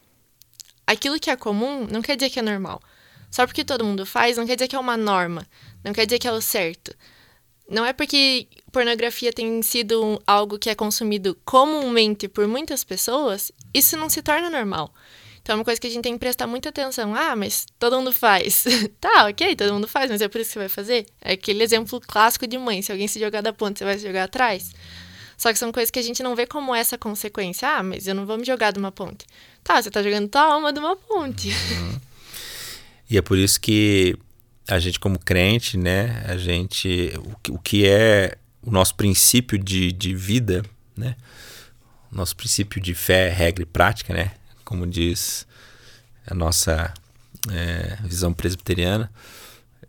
Aquilo 0.84 1.20
que 1.20 1.30
é 1.30 1.36
comum 1.36 1.86
não 1.88 2.02
quer 2.02 2.16
dizer 2.16 2.30
que 2.30 2.40
é 2.40 2.42
normal. 2.42 2.82
Só 3.30 3.46
porque 3.46 3.64
todo 3.64 3.84
mundo 3.84 4.04
faz, 4.04 4.36
não 4.36 4.46
quer 4.46 4.56
dizer 4.56 4.66
que 4.66 4.74
é 4.74 4.78
uma 4.78 4.96
norma. 4.96 5.46
Não 5.84 5.92
quer 5.92 6.06
dizer 6.06 6.18
que 6.18 6.26
é 6.26 6.32
o 6.32 6.40
certo. 6.40 6.92
Não 7.68 7.84
é 7.84 7.92
porque 7.92 8.48
pornografia 8.72 9.32
tem 9.32 9.62
sido 9.62 10.20
algo 10.26 10.58
que 10.58 10.68
é 10.68 10.74
consumido 10.74 11.36
comumente 11.44 12.28
por 12.28 12.46
muitas 12.46 12.84
pessoas, 12.84 13.52
isso 13.72 13.96
não 13.96 14.08
se 14.08 14.22
torna 14.22 14.50
normal. 14.50 14.92
Então 15.46 15.54
é 15.54 15.58
uma 15.58 15.64
coisa 15.64 15.80
que 15.80 15.86
a 15.86 15.90
gente 15.90 16.02
tem 16.02 16.14
que 16.14 16.18
prestar 16.18 16.48
muita 16.48 16.70
atenção. 16.70 17.14
Ah, 17.14 17.36
mas 17.36 17.66
todo 17.78 17.96
mundo 17.96 18.10
faz. 18.12 18.64
tá, 19.00 19.28
ok, 19.28 19.54
todo 19.54 19.72
mundo 19.72 19.86
faz, 19.86 20.10
mas 20.10 20.20
é 20.20 20.26
por 20.26 20.40
isso 20.40 20.50
que 20.50 20.54
você 20.54 20.58
vai 20.58 20.68
fazer? 20.68 21.06
É 21.20 21.34
aquele 21.34 21.62
exemplo 21.62 22.00
clássico 22.00 22.48
de 22.48 22.58
mãe. 22.58 22.82
Se 22.82 22.90
alguém 22.90 23.06
se 23.06 23.20
jogar 23.20 23.42
da 23.42 23.52
ponte, 23.52 23.78
você 23.78 23.84
vai 23.84 23.96
se 23.96 24.04
jogar 24.04 24.24
atrás? 24.24 24.72
Só 25.38 25.52
que 25.52 25.58
são 25.60 25.70
coisas 25.70 25.88
que 25.88 26.00
a 26.00 26.02
gente 26.02 26.20
não 26.20 26.34
vê 26.34 26.48
como 26.48 26.74
essa 26.74 26.98
consequência. 26.98 27.68
Ah, 27.68 27.80
mas 27.80 28.08
eu 28.08 28.14
não 28.16 28.26
vou 28.26 28.36
me 28.36 28.44
jogar 28.44 28.72
de 28.72 28.80
uma 28.80 28.90
ponte. 28.90 29.24
Tá, 29.62 29.80
você 29.80 29.88
tá 29.88 30.02
jogando 30.02 30.28
tua 30.28 30.52
alma 30.52 30.72
de 30.72 30.80
uma 30.80 30.96
ponte. 30.96 31.50
Uhum. 31.50 32.00
E 33.08 33.16
é 33.16 33.22
por 33.22 33.38
isso 33.38 33.60
que 33.60 34.16
a 34.66 34.80
gente, 34.80 34.98
como 34.98 35.16
crente, 35.16 35.76
né, 35.76 36.24
a 36.26 36.36
gente. 36.36 37.12
O, 37.48 37.52
o 37.54 37.58
que 37.60 37.86
é 37.86 38.36
o 38.60 38.72
nosso 38.72 38.96
princípio 38.96 39.56
de, 39.56 39.92
de 39.92 40.12
vida, 40.12 40.64
né? 40.96 41.14
Nosso 42.10 42.34
princípio 42.34 42.80
de 42.80 42.94
fé, 42.94 43.28
regra 43.28 43.62
e 43.62 43.66
prática, 43.66 44.12
né? 44.12 44.32
Como 44.66 44.84
diz 44.86 45.46
a 46.26 46.34
nossa 46.34 46.92
é, 47.50 47.96
visão 48.02 48.34
presbiteriana, 48.34 49.10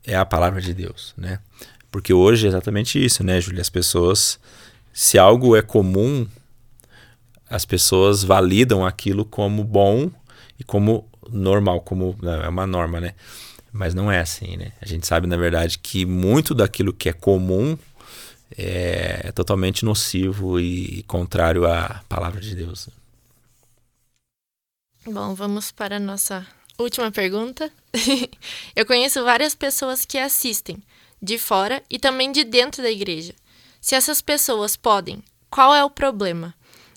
é 0.06 0.16
a 0.16 0.24
palavra 0.24 0.62
de 0.62 0.72
Deus, 0.72 1.16
né? 1.18 1.40
Porque 1.92 2.14
hoje 2.14 2.46
é 2.46 2.50
exatamente 2.50 3.04
isso, 3.04 3.24
né, 3.24 3.42
Júlia? 3.42 3.62
As 3.62 3.72
pessoas 3.72 4.40
se 4.94 5.18
algo 5.18 5.56
é 5.56 5.64
comum, 5.64 6.28
as 7.50 7.66
pessoas 7.66 8.24
validam 8.24 8.86
aquilo 8.86 9.26
como 9.26 9.64
bom 9.64 10.12
e 10.60 10.64
como 10.64 11.10
normal, 11.32 11.82
como 11.82 12.16
né, 12.22 12.42
é 12.46 12.48
uma 12.48 12.68
norma, 12.68 13.02
né? 13.02 13.16
Mas 13.74 13.96
não 13.96 14.12
é 14.12 14.20
assim, 14.20 14.58
né? 14.58 14.72
A 14.80 14.86
gente 14.86 15.08
sabe, 15.08 15.26
na 15.26 15.38
verdade, 15.38 15.80
que 15.80 16.06
muito 16.06 16.54
daquilo 16.54 16.94
que 16.94 17.10
é 17.10 17.14
comum 17.14 17.78
é, 18.56 19.22
é 19.26 19.32
totalmente 19.32 19.84
nocivo 19.84 20.60
e 20.60 21.04
contrário 21.04 21.66
à 21.66 22.02
palavra 22.08 22.40
de 22.40 22.56
Deus. 22.56 22.90
Bom, 25.10 25.34
vamos 25.34 25.72
para 25.72 25.96
a 25.96 26.00
nossa 26.02 26.46
última 26.78 27.10
pergunta. 27.10 27.72
Eu 28.76 28.86
conheço 28.86 29.24
várias 29.24 29.56
pessoas 29.56 30.04
que 30.04 30.18
assistem 30.18 30.84
de 31.22 31.38
fora 31.38 31.82
e 31.90 31.98
também 31.98 32.30
de 32.30 32.44
dentro 32.44 32.84
da 32.84 32.92
igreja. 32.92 33.34
Se 33.80 33.96
essas 33.96 34.22
pessoas 34.22 34.76
podem, 34.76 35.24
qual 35.50 35.74
é 35.74 35.82
o 35.82 35.90
problema? 35.90 36.54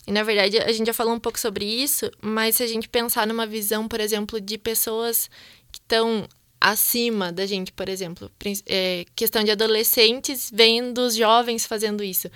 E 0.08 0.10
na 0.10 0.24
verdade 0.24 0.58
a 0.58 0.72
gente 0.72 0.88
já 0.88 0.92
falou 0.92 1.14
um 1.14 1.20
pouco 1.20 1.38
sobre 1.38 1.64
isso, 1.64 2.10
mas 2.20 2.56
se 2.56 2.64
a 2.64 2.66
gente 2.66 2.88
pensar 2.88 3.28
numa 3.28 3.46
visão, 3.46 3.86
por 3.86 4.00
exemplo, 4.00 4.40
de 4.40 4.58
pessoas 4.58 5.30
que 5.70 5.78
estão 5.78 6.28
acima 6.60 7.30
da 7.30 7.46
gente, 7.46 7.70
por 7.70 7.88
exemplo, 7.88 8.28
é, 8.66 9.06
questão 9.14 9.44
de 9.44 9.52
adolescentes 9.52 10.50
vendo 10.52 10.98
os 10.98 11.14
jovens 11.14 11.64
fazendo 11.64 12.02
isso. 12.02 12.28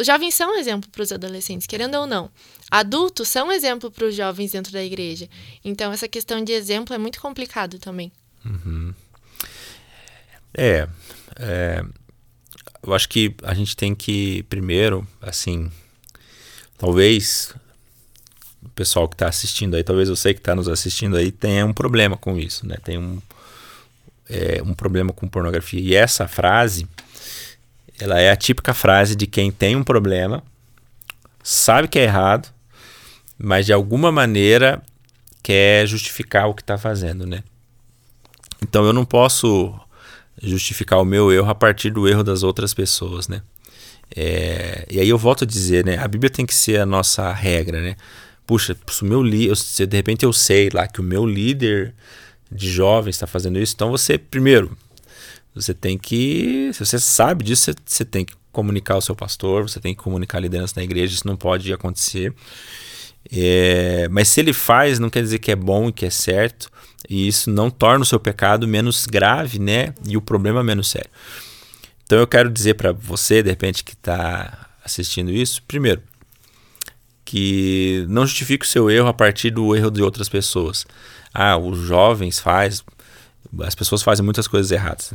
Os 0.00 0.06
jovens 0.06 0.34
são 0.34 0.54
um 0.54 0.56
exemplo 0.56 0.88
para 0.90 1.02
os 1.02 1.12
adolescentes, 1.12 1.66
querendo 1.66 1.94
ou 1.96 2.06
não. 2.06 2.30
Adultos 2.70 3.28
são 3.28 3.48
um 3.48 3.52
exemplo 3.52 3.90
para 3.90 4.06
os 4.06 4.14
jovens 4.14 4.52
dentro 4.52 4.72
da 4.72 4.82
igreja. 4.82 5.28
Então, 5.62 5.92
essa 5.92 6.08
questão 6.08 6.42
de 6.42 6.52
exemplo 6.52 6.94
é 6.94 6.98
muito 6.98 7.20
complicado 7.20 7.78
também. 7.78 8.10
Uhum. 8.42 8.94
É, 10.54 10.88
é, 11.36 11.84
eu 12.82 12.94
acho 12.94 13.10
que 13.10 13.34
a 13.42 13.52
gente 13.52 13.76
tem 13.76 13.94
que, 13.94 14.42
primeiro, 14.44 15.06
assim, 15.20 15.70
talvez 16.78 17.54
o 18.62 18.70
pessoal 18.70 19.06
que 19.06 19.16
está 19.16 19.28
assistindo 19.28 19.76
aí, 19.76 19.84
talvez 19.84 20.08
você 20.08 20.32
que 20.32 20.40
está 20.40 20.54
nos 20.54 20.66
assistindo 20.66 21.14
aí, 21.14 21.30
tenha 21.30 21.66
um 21.66 21.74
problema 21.74 22.16
com 22.16 22.38
isso, 22.38 22.66
né? 22.66 22.78
Tem 22.82 22.96
um, 22.96 23.20
é, 24.30 24.62
um 24.62 24.72
problema 24.72 25.12
com 25.12 25.28
pornografia. 25.28 25.78
E 25.78 25.94
essa 25.94 26.26
frase, 26.26 26.88
ela 28.00 28.20
é 28.20 28.30
a 28.30 28.36
típica 28.36 28.72
frase 28.72 29.14
de 29.14 29.26
quem 29.26 29.50
tem 29.50 29.76
um 29.76 29.84
problema, 29.84 30.42
sabe 31.42 31.88
que 31.88 31.98
é 31.98 32.04
errado, 32.04 32.48
mas 33.38 33.66
de 33.66 33.72
alguma 33.72 34.10
maneira 34.10 34.82
quer 35.42 35.86
justificar 35.86 36.48
o 36.48 36.54
que 36.54 36.62
está 36.62 36.78
fazendo, 36.78 37.26
né? 37.26 37.42
Então 38.62 38.84
eu 38.84 38.92
não 38.92 39.04
posso 39.04 39.74
justificar 40.42 41.00
o 41.00 41.04
meu 41.04 41.32
erro 41.32 41.50
a 41.50 41.54
partir 41.54 41.90
do 41.90 42.08
erro 42.08 42.22
das 42.22 42.42
outras 42.42 42.72
pessoas, 42.72 43.28
né? 43.28 43.42
É, 44.14 44.86
e 44.90 44.98
aí 44.98 45.08
eu 45.08 45.18
volto 45.18 45.44
a 45.44 45.46
dizer, 45.46 45.84
né? 45.84 45.98
A 45.98 46.08
Bíblia 46.08 46.30
tem 46.30 46.44
que 46.44 46.54
ser 46.54 46.80
a 46.80 46.86
nossa 46.86 47.32
regra, 47.32 47.80
né? 47.80 47.96
Puxa, 48.46 48.76
se 48.88 49.04
meu 49.04 49.22
líder, 49.22 49.54
de 49.86 49.96
repente 49.96 50.24
eu 50.24 50.32
sei 50.32 50.68
lá 50.72 50.86
que 50.86 51.00
o 51.00 51.04
meu 51.04 51.24
líder 51.24 51.94
de 52.50 52.68
jovens 52.68 53.14
está 53.14 53.26
fazendo 53.26 53.60
isso, 53.60 53.74
então 53.74 53.90
você, 53.90 54.18
primeiro, 54.18 54.76
você 55.54 55.74
tem 55.74 55.98
que, 55.98 56.70
se 56.72 56.84
você 56.84 56.98
sabe 56.98 57.44
disso, 57.44 57.64
você, 57.64 57.74
você 57.84 58.04
tem 58.04 58.24
que 58.24 58.34
comunicar 58.52 58.94
ao 58.94 59.00
seu 59.00 59.14
pastor, 59.14 59.68
você 59.68 59.80
tem 59.80 59.94
que 59.94 60.02
comunicar 60.02 60.38
a 60.38 60.40
liderança 60.40 60.74
na 60.76 60.82
igreja, 60.82 61.14
isso 61.14 61.26
não 61.26 61.36
pode 61.36 61.72
acontecer. 61.72 62.34
É, 63.32 64.08
mas 64.10 64.28
se 64.28 64.40
ele 64.40 64.52
faz, 64.52 64.98
não 64.98 65.10
quer 65.10 65.22
dizer 65.22 65.38
que 65.38 65.50
é 65.50 65.56
bom 65.56 65.88
e 65.88 65.92
que 65.92 66.06
é 66.06 66.10
certo 66.10 66.70
e 67.08 67.26
isso 67.26 67.50
não 67.50 67.70
torna 67.70 68.02
o 68.02 68.06
seu 68.06 68.20
pecado 68.20 68.68
menos 68.68 69.06
grave, 69.06 69.58
né? 69.58 69.94
E 70.06 70.16
o 70.16 70.22
problema 70.22 70.62
menos 70.62 70.88
sério. 70.88 71.10
Então 72.04 72.18
eu 72.18 72.26
quero 72.26 72.50
dizer 72.50 72.74
para 72.74 72.92
você, 72.92 73.42
de 73.42 73.50
repente, 73.50 73.84
que 73.84 73.92
está 73.94 74.68
assistindo 74.84 75.30
isso, 75.30 75.62
primeiro, 75.62 76.02
que 77.24 78.04
não 78.08 78.26
justifique 78.26 78.64
o 78.64 78.68
seu 78.68 78.90
erro 78.90 79.08
a 79.08 79.14
partir 79.14 79.50
do 79.50 79.74
erro 79.76 79.90
de 79.90 80.02
outras 80.02 80.28
pessoas. 80.28 80.86
Ah, 81.32 81.56
os 81.56 81.78
jovens 81.78 82.38
faz, 82.38 82.84
as 83.62 83.74
pessoas 83.74 84.02
fazem 84.02 84.24
muitas 84.24 84.48
coisas 84.48 84.70
erradas. 84.70 85.12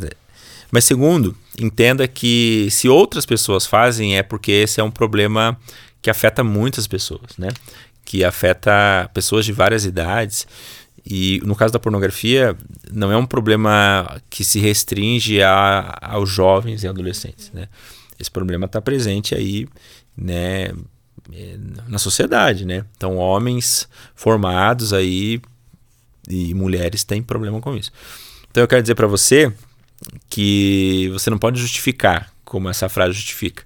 Mas 0.75 0.83
segundo, 0.83 1.33
entenda 1.57 2.05
que 2.05 2.67
se 2.69 2.89
outras 2.89 3.25
pessoas 3.25 3.65
fazem 3.65 4.17
é 4.17 4.21
porque 4.21 4.51
esse 4.51 4.81
é 4.81 4.83
um 4.83 4.91
problema 4.91 5.57
que 6.01 6.09
afeta 6.09 6.43
muitas 6.43 6.85
pessoas, 6.85 7.37
né? 7.37 7.47
Que 8.03 8.25
afeta 8.25 9.09
pessoas 9.13 9.45
de 9.45 9.53
várias 9.53 9.85
idades. 9.85 10.45
E 11.05 11.41
no 11.45 11.55
caso 11.55 11.71
da 11.71 11.79
pornografia, 11.79 12.57
não 12.91 13.09
é 13.09 13.15
um 13.15 13.25
problema 13.25 14.21
que 14.29 14.43
se 14.43 14.59
restringe 14.59 15.41
a, 15.41 15.97
aos 16.01 16.29
jovens 16.29 16.83
e 16.83 16.89
adolescentes, 16.89 17.49
né? 17.53 17.69
Esse 18.19 18.29
problema 18.29 18.65
está 18.65 18.81
presente 18.81 19.33
aí, 19.33 19.69
né, 20.17 20.73
na 21.87 21.99
sociedade, 21.99 22.65
né? 22.65 22.83
Então, 22.97 23.15
homens 23.15 23.87
formados 24.13 24.91
aí 24.91 25.39
e 26.29 26.53
mulheres 26.53 27.05
têm 27.05 27.23
problema 27.23 27.61
com 27.61 27.77
isso. 27.77 27.93
Então, 28.51 28.61
eu 28.61 28.67
quero 28.67 28.81
dizer 28.81 28.95
para 28.95 29.07
você 29.07 29.53
que 30.29 31.09
você 31.13 31.29
não 31.29 31.37
pode 31.37 31.59
justificar 31.59 32.31
como 32.43 32.69
essa 32.69 32.87
frase 32.87 33.13
justifica, 33.13 33.63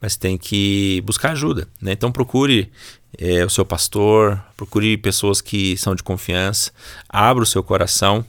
mas 0.00 0.16
tem 0.16 0.36
que 0.36 1.00
buscar 1.04 1.32
ajuda, 1.32 1.68
né? 1.80 1.92
Então, 1.92 2.10
procure 2.10 2.70
é, 3.18 3.44
o 3.44 3.50
seu 3.50 3.64
pastor, 3.64 4.42
procure 4.56 4.96
pessoas 4.96 5.40
que 5.40 5.76
são 5.76 5.94
de 5.94 6.02
confiança, 6.02 6.72
abra 7.08 7.42
o 7.42 7.46
seu 7.46 7.62
coração, 7.62 8.24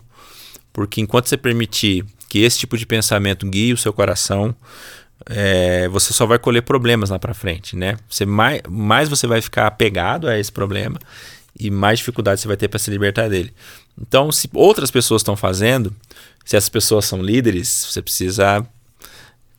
porque 0.71 1.01
enquanto 1.01 1.27
você 1.27 1.37
permitir 1.37 2.05
que 2.29 2.39
esse 2.39 2.59
tipo 2.59 2.77
de 2.77 2.85
pensamento 2.85 3.47
guie 3.47 3.73
o 3.73 3.77
seu 3.77 3.93
coração, 3.93 4.55
é, 5.25 5.87
você 5.87 6.11
só 6.13 6.25
vai 6.25 6.37
colher 6.37 6.63
problemas 6.63 7.09
lá 7.09 7.19
para 7.19 7.33
frente, 7.33 7.75
né? 7.75 7.97
Você 8.09 8.25
mais, 8.25 8.61
mais 8.69 9.07
você 9.07 9.27
vai 9.27 9.41
ficar 9.41 9.67
apegado 9.67 10.27
a 10.27 10.37
esse 10.37 10.51
problema 10.51 10.99
e 11.57 11.69
mais 11.69 11.99
dificuldade 11.99 12.41
você 12.41 12.47
vai 12.47 12.57
ter 12.57 12.67
para 12.67 12.79
se 12.79 12.89
libertar 12.89 13.29
dele. 13.29 13.53
Então, 13.99 14.31
se 14.31 14.49
outras 14.53 14.89
pessoas 14.89 15.21
estão 15.21 15.35
fazendo, 15.35 15.93
se 16.43 16.55
essas 16.55 16.69
pessoas 16.69 17.05
são 17.05 17.21
líderes, 17.21 17.87
você 17.89 18.01
precisa 18.01 18.65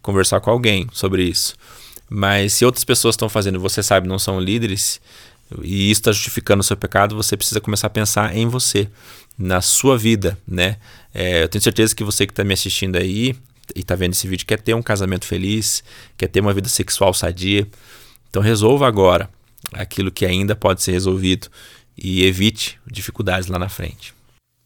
conversar 0.03 0.41
com 0.41 0.51
alguém 0.51 0.87
sobre 0.93 1.25
isso. 1.25 1.55
Mas 2.09 2.53
se 2.53 2.65
outras 2.65 2.85
pessoas 2.85 3.15
estão 3.15 3.29
fazendo 3.29 3.57
e 3.57 3.59
você 3.59 3.83
sabe 3.83 4.07
não 4.07 4.19
são 4.19 4.39
líderes, 4.39 5.01
e 5.63 5.91
isso 5.91 6.01
está 6.01 6.13
justificando 6.13 6.61
o 6.61 6.65
seu 6.65 6.77
pecado, 6.77 7.17
você 7.17 7.37
precisa 7.37 7.61
começar 7.61 7.87
a 7.87 7.91
pensar 7.91 8.37
em 8.37 8.47
você, 8.47 8.89
na 9.39 9.61
sua 9.61 9.97
vida, 9.97 10.39
né? 10.47 10.77
É, 11.13 11.43
eu 11.43 11.49
tenho 11.49 11.63
certeza 11.63 11.95
que 11.95 12.05
você 12.05 12.27
que 12.27 12.33
está 12.33 12.45
me 12.45 12.55
assistindo 12.55 12.97
aí 12.97 13.35
e 13.75 13.81
está 13.81 13.95
vendo 13.95 14.13
esse 14.13 14.29
vídeo 14.29 14.47
quer 14.47 14.61
ter 14.61 14.75
um 14.75 14.83
casamento 14.83 15.27
feliz, 15.27 15.83
quer 16.17 16.29
ter 16.29 16.41
uma 16.41 16.53
vida 16.53 16.69
sexual 16.69 17.15
sadia. 17.15 17.67
Então 18.29 18.43
resolva 18.43 18.87
agora 18.87 19.29
aquilo 19.73 20.11
que 20.11 20.27
ainda 20.27 20.55
pode 20.55 20.83
ser 20.83 20.93
resolvido 20.93 21.49
e 21.97 22.25
evite 22.25 22.79
dificuldades 22.87 23.49
lá 23.49 23.59
na 23.59 23.69
frente. 23.69 24.15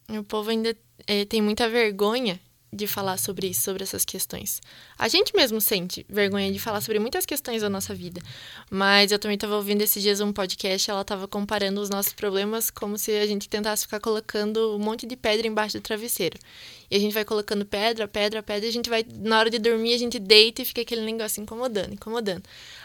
O 0.09 0.24
povo 0.24 0.50
ainda 0.50 0.74
é, 1.09 1.25
tem 1.25 1.40
muita 1.40 1.68
vergonha 1.68 2.38
de 2.71 2.87
falar 2.87 3.16
sobre 3.16 3.47
isso, 3.47 3.62
sobre 3.62 3.83
essas 3.83 4.05
questões. 4.05 4.61
A 4.99 5.09
gente 5.09 5.35
mesmo 5.35 5.59
sente 5.59 6.05
vergonha 6.09 6.53
de 6.53 6.59
falar 6.59 6.83
sobre 6.83 6.99
muitas 6.99 7.25
questões 7.25 7.62
da 7.62 7.71
nossa 7.71 7.94
vida. 7.94 8.21
Mas 8.71 9.11
eu 9.11 9.18
também 9.18 9.37
estava 9.37 9.57
ouvindo 9.57 9.81
esses 9.81 10.03
dias 10.03 10.21
um 10.21 10.33
podcast, 10.33 10.90
ela 10.90 11.01
estava 11.01 11.27
comparando 11.27 11.81
os 11.81 11.88
nossos 11.88 12.12
problemas 12.12 12.71
como 12.71 12.99
se 12.99 13.12
a 13.12 13.27
gente 13.27 13.49
tentasse 13.49 13.85
ficar 13.85 14.01
colocando 14.01 14.77
um 14.77 14.79
monte 14.79 15.07
de 15.07 15.16
pedra 15.16 15.47
embaixo 15.47 15.79
do 15.79 15.83
travesseiro. 15.83 16.38
E 16.90 16.97
a 16.97 16.99
gente 16.99 17.14
vai 17.14 17.25
colocando 17.25 17.64
pedra, 17.64 18.07
pedra, 18.07 18.42
pedra, 18.42 18.66
e 18.66 18.68
a 18.68 18.73
gente 18.73 18.90
vai, 18.90 19.05
na 19.14 19.38
hora 19.38 19.51
de 19.51 19.59
dormir, 19.59 19.94
a 19.94 19.99
gente 19.99 20.18
deita 20.18 20.61
e 20.61 20.64
fica 20.64 20.83
aquele 20.83 21.01
negócio 21.01 21.42
incomodando, 21.42 21.94
incomodando. 21.94 22.42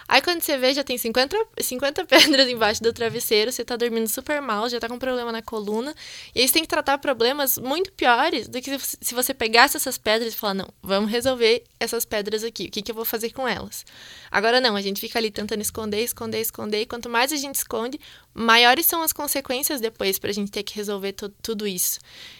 Aí 0.07 0.21
quando 0.21 0.41
você 0.41 0.57
vê, 0.57 0.73
já 0.73 0.83
tem 0.83 0.97
50, 0.97 1.35
50 1.59 2.05
pedras 2.07 2.47
embaixo 2.47 2.81
do 2.81 2.91
travesseiro, 2.91 3.51
você 3.51 3.63
tá 3.63 3.75
dormindo 3.75 4.07
super 4.07 4.41
mal, 4.41 4.69
já 4.69 4.79
tá 4.79 4.87
com 4.87 4.97
problema 4.97 5.31
na 5.31 5.41
coluna. 5.41 5.93
E 6.35 6.41
aí 6.41 6.47
você 6.47 6.53
tem 6.53 6.63
que 6.63 6.67
tratar 6.67 6.97
problemas 6.97 7.57
muito 7.57 7.91
piores 7.93 8.47
do 8.47 8.61
que 8.61 8.77
se 8.79 9.13
você 9.13 9.33
pegasse 9.33 9.77
essas 9.77 9.97
pedras 9.97 10.33
e 10.33 10.37
falar, 10.37 10.55
não, 10.55 10.67
vamos 10.81 11.09
resolver 11.09 11.63
essas 11.79 12.05
pedras 12.05 12.43
aqui, 12.43 12.65
o 12.65 12.71
que, 12.71 12.81
que 12.81 12.91
eu 12.91 12.95
vou 12.95 13.05
fazer 13.05 13.31
com 13.31 13.47
elas? 13.47 13.85
Agora 14.31 14.59
não, 14.59 14.75
a 14.75 14.81
gente 14.81 14.99
fica 14.99 15.19
ali 15.19 15.31
tentando 15.31 15.61
esconder, 15.61 16.01
esconder, 16.01 16.41
esconder, 16.41 16.81
e 16.81 16.85
quanto 16.85 17.09
mais 17.09 17.31
a 17.31 17.37
gente 17.37 17.55
esconde, 17.55 17.99
maiores 18.33 18.85
são 18.85 19.01
as 19.01 19.13
consequências 19.13 19.79
depois 19.79 20.19
pra 20.19 20.31
gente 20.31 20.51
ter 20.51 20.63
que 20.63 20.75
resolver 20.75 21.13
tudo 21.41 21.67
isso. 21.67 21.99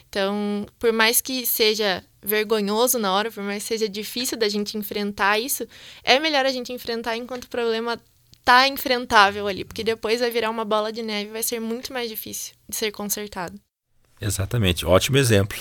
Então, 0.10 0.66
por 0.78 0.92
mais 0.92 1.22
que 1.22 1.46
seja 1.46 2.04
vergonhoso 2.24 2.98
na 2.98 3.14
hora, 3.14 3.32
por 3.32 3.44
mais 3.44 3.64
que 3.64 3.70
seja 3.70 3.90
difícil 3.90 4.38
da 4.38 4.48
gente 4.50 4.78
enfrentar 4.78 5.40
isso, 5.40 5.68
é 6.04 6.20
melhor 6.20 6.46
a 6.46 6.52
gente 6.52 6.72
enfrentar 6.72 7.18
enquanto 7.18 7.46
o 7.46 7.50
problema 7.50 8.00
tá 8.44 8.68
enfrentável 8.68 9.48
ali, 9.48 9.64
porque 9.64 9.84
depois 9.84 10.20
vai 10.20 10.30
virar 10.30 10.50
uma 10.50 10.66
bola 10.66 10.92
de 10.92 11.02
neve 11.02 11.30
e 11.30 11.34
vai 11.34 11.44
ser 11.44 11.60
muito 11.60 11.94
mais 11.94 12.10
difícil 12.10 12.54
de 12.68 12.76
ser 12.76 12.92
consertado. 12.92 13.60
Exatamente, 14.20 14.86
ótimo 14.86 15.18
exemplo. 15.18 15.58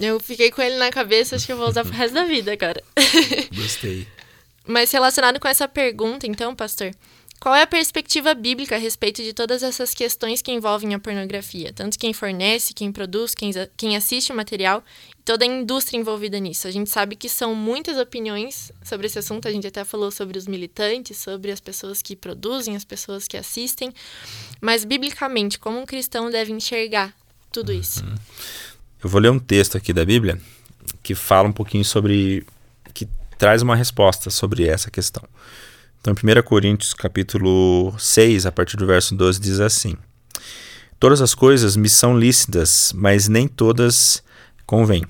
Eu 0.00 0.18
fiquei 0.18 0.50
com 0.50 0.62
ele 0.62 0.76
na 0.76 0.90
cabeça, 0.90 1.36
acho 1.36 1.46
que 1.46 1.52
eu 1.52 1.56
vou 1.56 1.68
usar 1.68 1.84
pro 1.84 1.92
resto 1.92 2.14
da 2.14 2.24
vida, 2.24 2.56
cara. 2.56 2.82
Gostei. 3.54 4.06
Mas 4.66 4.90
relacionado 4.92 5.40
com 5.40 5.48
essa 5.48 5.66
pergunta, 5.66 6.26
então, 6.26 6.54
pastor, 6.54 6.92
qual 7.42 7.56
é 7.56 7.62
a 7.62 7.66
perspectiva 7.66 8.34
bíblica 8.34 8.76
a 8.76 8.78
respeito 8.78 9.20
de 9.20 9.32
todas 9.32 9.64
essas 9.64 9.92
questões 9.92 10.40
que 10.40 10.52
envolvem 10.52 10.94
a 10.94 10.98
pornografia? 11.00 11.72
Tanto 11.72 11.98
quem 11.98 12.12
fornece, 12.12 12.72
quem 12.72 12.92
produz, 12.92 13.34
quem, 13.34 13.50
quem 13.76 13.96
assiste 13.96 14.30
o 14.30 14.36
material 14.36 14.80
e 15.18 15.22
toda 15.24 15.44
a 15.44 15.48
indústria 15.48 15.98
envolvida 15.98 16.38
nisso. 16.38 16.68
A 16.68 16.70
gente 16.70 16.88
sabe 16.88 17.16
que 17.16 17.28
são 17.28 17.52
muitas 17.52 17.98
opiniões 17.98 18.70
sobre 18.84 19.08
esse 19.08 19.18
assunto, 19.18 19.48
a 19.48 19.50
gente 19.50 19.66
até 19.66 19.82
falou 19.82 20.12
sobre 20.12 20.38
os 20.38 20.46
militantes, 20.46 21.16
sobre 21.16 21.50
as 21.50 21.58
pessoas 21.58 22.00
que 22.00 22.14
produzem, 22.14 22.76
as 22.76 22.84
pessoas 22.84 23.26
que 23.26 23.36
assistem. 23.36 23.92
Mas, 24.60 24.84
biblicamente, 24.84 25.58
como 25.58 25.80
um 25.80 25.84
cristão 25.84 26.30
deve 26.30 26.52
enxergar 26.52 27.12
tudo 27.50 27.72
isso? 27.72 28.04
Uhum. 28.04 28.14
Eu 29.02 29.10
vou 29.10 29.20
ler 29.20 29.32
um 29.32 29.40
texto 29.40 29.76
aqui 29.76 29.92
da 29.92 30.04
Bíblia 30.04 30.40
que 31.02 31.16
fala 31.16 31.48
um 31.48 31.52
pouquinho 31.52 31.84
sobre. 31.84 32.46
que 32.94 33.08
traz 33.36 33.62
uma 33.62 33.74
resposta 33.74 34.30
sobre 34.30 34.64
essa 34.64 34.92
questão. 34.92 35.28
Então, 36.02 36.12
em 36.12 36.38
1 36.40 36.42
Coríntios, 36.42 36.92
capítulo 36.94 37.94
6, 37.96 38.44
a 38.44 38.50
partir 38.50 38.76
do 38.76 38.84
verso 38.84 39.14
12, 39.14 39.38
diz 39.38 39.60
assim: 39.60 39.94
Todas 40.98 41.22
as 41.22 41.32
coisas 41.32 41.76
me 41.76 41.88
são 41.88 42.18
lícitas, 42.18 42.92
mas 42.92 43.28
nem 43.28 43.46
todas 43.46 44.20
convêm. 44.66 45.04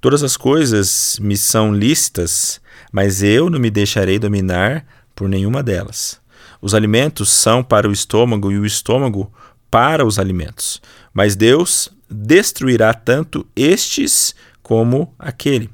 Todas 0.00 0.22
as 0.22 0.36
coisas 0.36 1.18
me 1.20 1.36
são 1.36 1.74
lícitas, 1.74 2.60
mas 2.92 3.24
eu 3.24 3.50
não 3.50 3.58
me 3.58 3.70
deixarei 3.70 4.20
dominar 4.20 4.86
por 5.16 5.28
nenhuma 5.28 5.64
delas. 5.64 6.20
Os 6.62 6.74
alimentos 6.74 7.28
são 7.28 7.64
para 7.64 7.88
o 7.88 7.92
estômago 7.92 8.52
e 8.52 8.58
o 8.60 8.64
estômago 8.64 9.32
para 9.68 10.06
os 10.06 10.16
alimentos, 10.16 10.80
mas 11.12 11.34
Deus 11.34 11.88
destruirá 12.08 12.94
tanto 12.94 13.44
estes 13.56 14.32
como 14.62 15.12
aquele. 15.18 15.68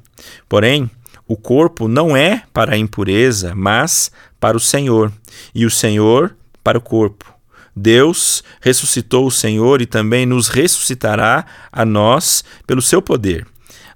Porém, 0.49 0.89
o 1.27 1.35
corpo 1.35 1.87
não 1.87 2.15
é 2.15 2.43
para 2.53 2.75
a 2.75 2.77
impureza, 2.77 3.53
mas 3.55 4.11
para 4.39 4.57
o 4.57 4.59
Senhor, 4.59 5.11
e 5.53 5.65
o 5.65 5.71
Senhor 5.71 6.35
para 6.63 6.77
o 6.77 6.81
corpo. 6.81 7.33
Deus 7.75 8.43
ressuscitou 8.61 9.27
o 9.27 9.31
Senhor 9.31 9.81
e 9.81 9.85
também 9.85 10.25
nos 10.25 10.47
ressuscitará 10.47 11.45
a 11.71 11.83
nós 11.83 12.43
pelo 12.65 12.81
seu 12.81 13.01
poder. 13.01 13.45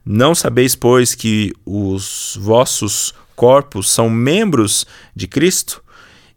Não 0.06 0.36
sabeis, 0.36 0.76
pois, 0.76 1.16
que 1.16 1.54
os 1.66 2.38
vossos 2.42 3.14
corpos 3.36 3.90
são 3.90 4.10
membros 4.10 4.86
de 5.16 5.28
Cristo? 5.28 5.82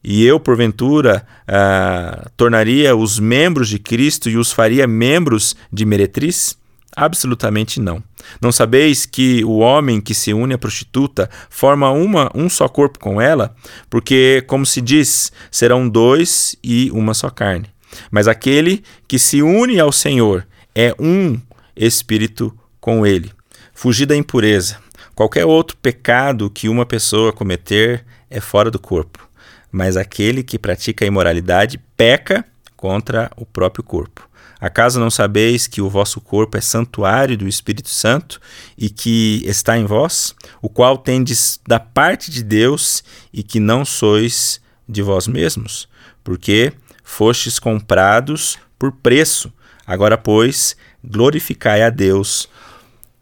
E 0.05 0.24
eu, 0.24 0.38
porventura, 0.38 1.26
ah, 1.46 2.28
tornaria 2.37 2.94
os 2.94 3.18
membros 3.18 3.68
de 3.68 3.78
Cristo 3.78 4.28
e 4.28 4.37
os 4.37 4.52
faria 4.52 4.87
membros 4.87 5.57
de 5.72 5.85
meretriz? 5.85 6.57
Absolutamente 6.94 7.81
não. 7.81 8.02
Não 8.40 8.52
sabeis 8.52 9.07
que 9.07 9.42
o 9.44 9.59
homem 9.59 10.00
que 10.00 10.14
se 10.14 10.33
une 10.33 10.55
à 10.55 10.59
prostituta 10.59 11.31
forma 11.48 11.90
uma, 11.90 12.31
um 12.35 12.48
só 12.48 12.68
corpo 12.68 12.98
com 12.98 13.20
ela? 13.20 13.55
Porque, 13.88 14.44
como 14.46 14.66
se 14.66 14.81
diz, 14.81 15.33
serão 15.50 15.88
dois 15.88 16.55
e 16.62 16.90
uma 16.90 17.14
só 17.14 17.31
carne. 17.31 17.66
Mas 18.11 18.28
aquele 18.28 18.83
que 19.09 19.18
se 19.18 19.42
une 19.42 19.81
ao 19.81 19.90
Senhor 19.92 20.46
é 20.74 20.94
um 20.98 21.40
espírito 21.74 22.57
com 22.81 23.07
ele. 23.07 23.31
Fugir 23.74 24.07
da 24.07 24.16
impureza. 24.16 24.78
Qualquer 25.14 25.44
outro 25.44 25.76
pecado 25.76 26.50
que 26.50 26.68
uma 26.68 26.87
pessoa 26.87 27.33
cometer 27.33 28.05
é 28.31 28.40
fora 28.40 28.70
do 28.70 28.78
corpo. 28.78 29.28
Mas 29.70 29.96
aquele 29.96 30.42
que 30.42 30.59
pratica 30.59 31.05
a 31.05 31.09
imoralidade 31.09 31.78
peca 31.96 32.44
contra 32.76 33.31
o 33.37 33.46
próprio 33.46 33.85
corpo. 33.85 34.28
Acaso 34.62 35.01
não 35.01 35.11
sabeis 35.11 35.66
que 35.66 35.83
o 35.83 35.90
vosso 35.90 36.20
corpo 36.20 36.57
é 36.57 36.61
santuário 36.61 37.37
do 37.37 37.48
Espírito 37.48 37.88
Santo 37.88 38.40
e 38.79 38.88
que 38.88 39.42
está 39.44 39.77
em 39.77 39.85
vós, 39.85 40.37
o 40.62 40.68
qual 40.68 40.96
tendes 40.96 41.59
da 41.66 41.81
parte 41.81 42.31
de 42.31 42.44
Deus 42.44 43.03
e 43.33 43.42
que 43.42 43.59
não 43.59 43.85
sois 43.85 44.61
de 44.88 45.03
vós 45.03 45.27
mesmos? 45.27 45.88
Porque 46.22 46.72
fostes 47.03 47.59
comprados 47.59 48.57
por 48.79 48.92
preço. 48.92 49.53
Agora, 49.85 50.16
pois, 50.16 50.77
glorificai 51.03 51.83
a 51.83 51.90
Deus 51.90 52.48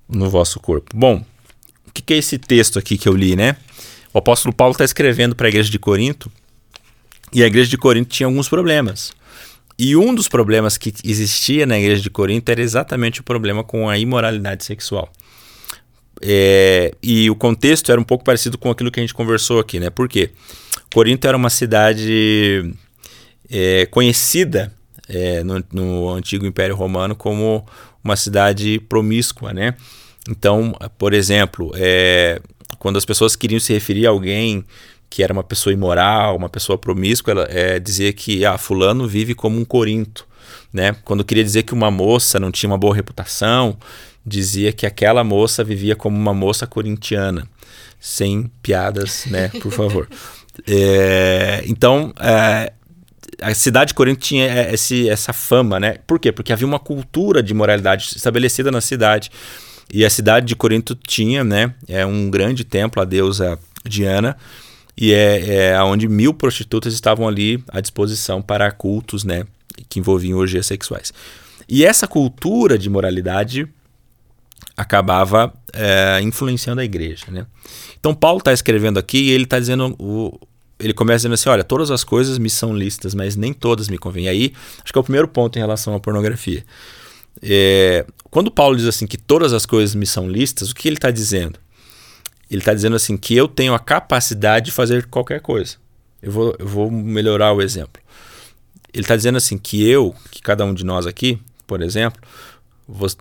no 0.06 0.28
vosso 0.28 0.60
corpo. 0.60 0.94
Bom, 0.94 1.24
o 1.86 1.90
que 1.90 2.12
é 2.12 2.18
esse 2.18 2.36
texto 2.36 2.78
aqui 2.78 2.98
que 2.98 3.08
eu 3.08 3.16
li, 3.16 3.34
né? 3.34 3.56
O 4.12 4.18
apóstolo 4.18 4.54
Paulo 4.54 4.72
está 4.72 4.84
escrevendo 4.84 5.34
para 5.34 5.46
a 5.46 5.48
igreja 5.48 5.70
de 5.70 5.78
Corinto 5.78 6.30
e 7.32 7.42
a 7.42 7.46
igreja 7.46 7.70
de 7.70 7.78
Corinto 7.78 8.10
tinha 8.10 8.26
alguns 8.26 8.46
problemas. 8.46 9.18
E 9.82 9.96
um 9.96 10.14
dos 10.14 10.28
problemas 10.28 10.76
que 10.76 10.92
existia 11.02 11.64
na 11.64 11.78
igreja 11.78 12.02
de 12.02 12.10
Corinto 12.10 12.52
era 12.52 12.60
exatamente 12.60 13.22
o 13.22 13.24
problema 13.24 13.64
com 13.64 13.88
a 13.88 13.96
imoralidade 13.96 14.62
sexual. 14.62 15.10
É, 16.20 16.92
e 17.02 17.30
o 17.30 17.34
contexto 17.34 17.90
era 17.90 17.98
um 17.98 18.04
pouco 18.04 18.22
parecido 18.22 18.58
com 18.58 18.70
aquilo 18.70 18.90
que 18.90 19.00
a 19.00 19.02
gente 19.02 19.14
conversou 19.14 19.58
aqui, 19.58 19.80
né? 19.80 19.88
Por 19.88 20.06
quê? 20.06 20.32
Corinto 20.92 21.26
era 21.26 21.34
uma 21.34 21.48
cidade 21.48 22.74
é, 23.50 23.86
conhecida 23.86 24.70
é, 25.08 25.42
no, 25.42 25.64
no, 25.72 26.10
antigo 26.10 26.44
Império 26.44 26.76
Romano 26.76 27.16
como 27.16 27.66
uma 28.04 28.16
cidade 28.16 28.80
promíscua, 28.80 29.54
né? 29.54 29.74
Então, 30.28 30.76
por 30.98 31.14
exemplo, 31.14 31.72
é, 31.74 32.38
quando 32.78 32.98
as 32.98 33.06
pessoas 33.06 33.34
queriam 33.34 33.58
se 33.58 33.72
referir 33.72 34.06
a 34.06 34.10
alguém 34.10 34.62
que 35.10 35.24
era 35.24 35.32
uma 35.32 35.42
pessoa 35.42 35.72
imoral, 35.72 36.36
uma 36.36 36.48
pessoa 36.48 36.78
promíscua, 36.78 37.32
ela 37.32 37.48
é, 37.50 37.80
dizia 37.80 38.12
que 38.12 38.46
ah, 38.46 38.56
fulano 38.56 39.08
vive 39.08 39.34
como 39.34 39.58
um 39.58 39.64
corinto. 39.64 40.24
Né? 40.72 40.94
Quando 41.04 41.24
queria 41.24 41.42
dizer 41.42 41.64
que 41.64 41.74
uma 41.74 41.90
moça 41.90 42.38
não 42.38 42.52
tinha 42.52 42.70
uma 42.70 42.78
boa 42.78 42.94
reputação, 42.94 43.76
dizia 44.24 44.72
que 44.72 44.86
aquela 44.86 45.24
moça 45.24 45.64
vivia 45.64 45.96
como 45.96 46.16
uma 46.16 46.32
moça 46.32 46.64
corintiana. 46.64 47.46
Sem 47.98 48.50
piadas, 48.62 49.26
né? 49.26 49.48
Por 49.60 49.72
favor. 49.72 50.08
é, 50.66 51.62
então, 51.66 52.14
é, 52.18 52.72
a 53.42 53.52
cidade 53.52 53.88
de 53.88 53.94
Corinto 53.94 54.20
tinha 54.20 54.72
esse, 54.72 55.06
essa 55.06 55.34
fama, 55.34 55.78
né? 55.78 55.96
Por 56.06 56.18
quê? 56.18 56.32
Porque 56.32 56.50
havia 56.50 56.66
uma 56.66 56.78
cultura 56.78 57.42
de 57.42 57.52
moralidade 57.52 58.12
estabelecida 58.16 58.70
na 58.70 58.80
cidade. 58.80 59.30
E 59.92 60.02
a 60.02 60.08
cidade 60.08 60.46
de 60.46 60.56
Corinto 60.56 60.94
tinha, 60.94 61.44
né? 61.44 61.74
É 61.86 62.06
um 62.06 62.30
grande 62.30 62.64
templo, 62.64 63.02
a 63.02 63.04
deusa 63.04 63.58
Diana 63.84 64.34
e 64.96 65.12
é, 65.12 65.70
é 65.72 65.82
onde 65.82 66.08
mil 66.08 66.34
prostitutas 66.34 66.92
estavam 66.92 67.26
ali 67.26 67.62
à 67.68 67.80
disposição 67.80 68.42
para 68.42 68.70
cultos, 68.70 69.24
né, 69.24 69.44
que 69.88 69.98
envolviam 69.98 70.38
orgias 70.38 70.66
sexuais. 70.66 71.12
E 71.68 71.84
essa 71.84 72.06
cultura 72.06 72.76
de 72.76 72.90
moralidade 72.90 73.68
acabava 74.76 75.52
é, 75.72 76.20
influenciando 76.22 76.80
a 76.80 76.84
igreja, 76.84 77.26
né? 77.28 77.46
Então 77.98 78.14
Paulo 78.14 78.38
está 78.38 78.52
escrevendo 78.52 78.98
aqui 78.98 79.18
e 79.18 79.30
ele 79.30 79.44
está 79.44 79.58
dizendo 79.58 79.94
o, 79.98 80.38
ele 80.80 80.94
começa 80.94 81.18
dizendo 81.18 81.34
assim, 81.34 81.48
olha, 81.48 81.62
todas 81.62 81.90
as 81.90 82.02
coisas 82.02 82.38
me 82.38 82.48
são 82.48 82.76
listas, 82.76 83.14
mas 83.14 83.36
nem 83.36 83.52
todas 83.52 83.88
me 83.88 83.98
convêm. 83.98 84.28
Aí, 84.28 84.52
acho 84.82 84.92
que 84.92 84.98
é 84.98 85.00
o 85.00 85.04
primeiro 85.04 85.28
ponto 85.28 85.56
em 85.56 85.60
relação 85.60 85.94
à 85.94 86.00
pornografia. 86.00 86.64
É, 87.42 88.06
quando 88.30 88.50
Paulo 88.50 88.76
diz 88.76 88.86
assim 88.86 89.06
que 89.06 89.18
todas 89.18 89.52
as 89.52 89.66
coisas 89.66 89.94
me 89.94 90.06
são 90.06 90.28
listas, 90.28 90.70
o 90.70 90.74
que 90.74 90.88
ele 90.88 90.96
está 90.96 91.10
dizendo? 91.10 91.58
Ele 92.50 92.60
está 92.60 92.74
dizendo 92.74 92.96
assim 92.96 93.16
que 93.16 93.36
eu 93.36 93.46
tenho 93.46 93.74
a 93.74 93.78
capacidade 93.78 94.66
de 94.66 94.72
fazer 94.72 95.06
qualquer 95.06 95.40
coisa. 95.40 95.76
Eu 96.20 96.32
vou, 96.32 96.56
eu 96.58 96.66
vou 96.66 96.90
melhorar 96.90 97.52
o 97.52 97.62
exemplo. 97.62 98.02
Ele 98.92 99.04
está 99.04 99.14
dizendo 99.14 99.36
assim 99.36 99.56
que 99.56 99.88
eu, 99.88 100.14
que 100.30 100.42
cada 100.42 100.64
um 100.64 100.74
de 100.74 100.84
nós 100.84 101.06
aqui, 101.06 101.38
por 101.66 101.80
exemplo, 101.80 102.20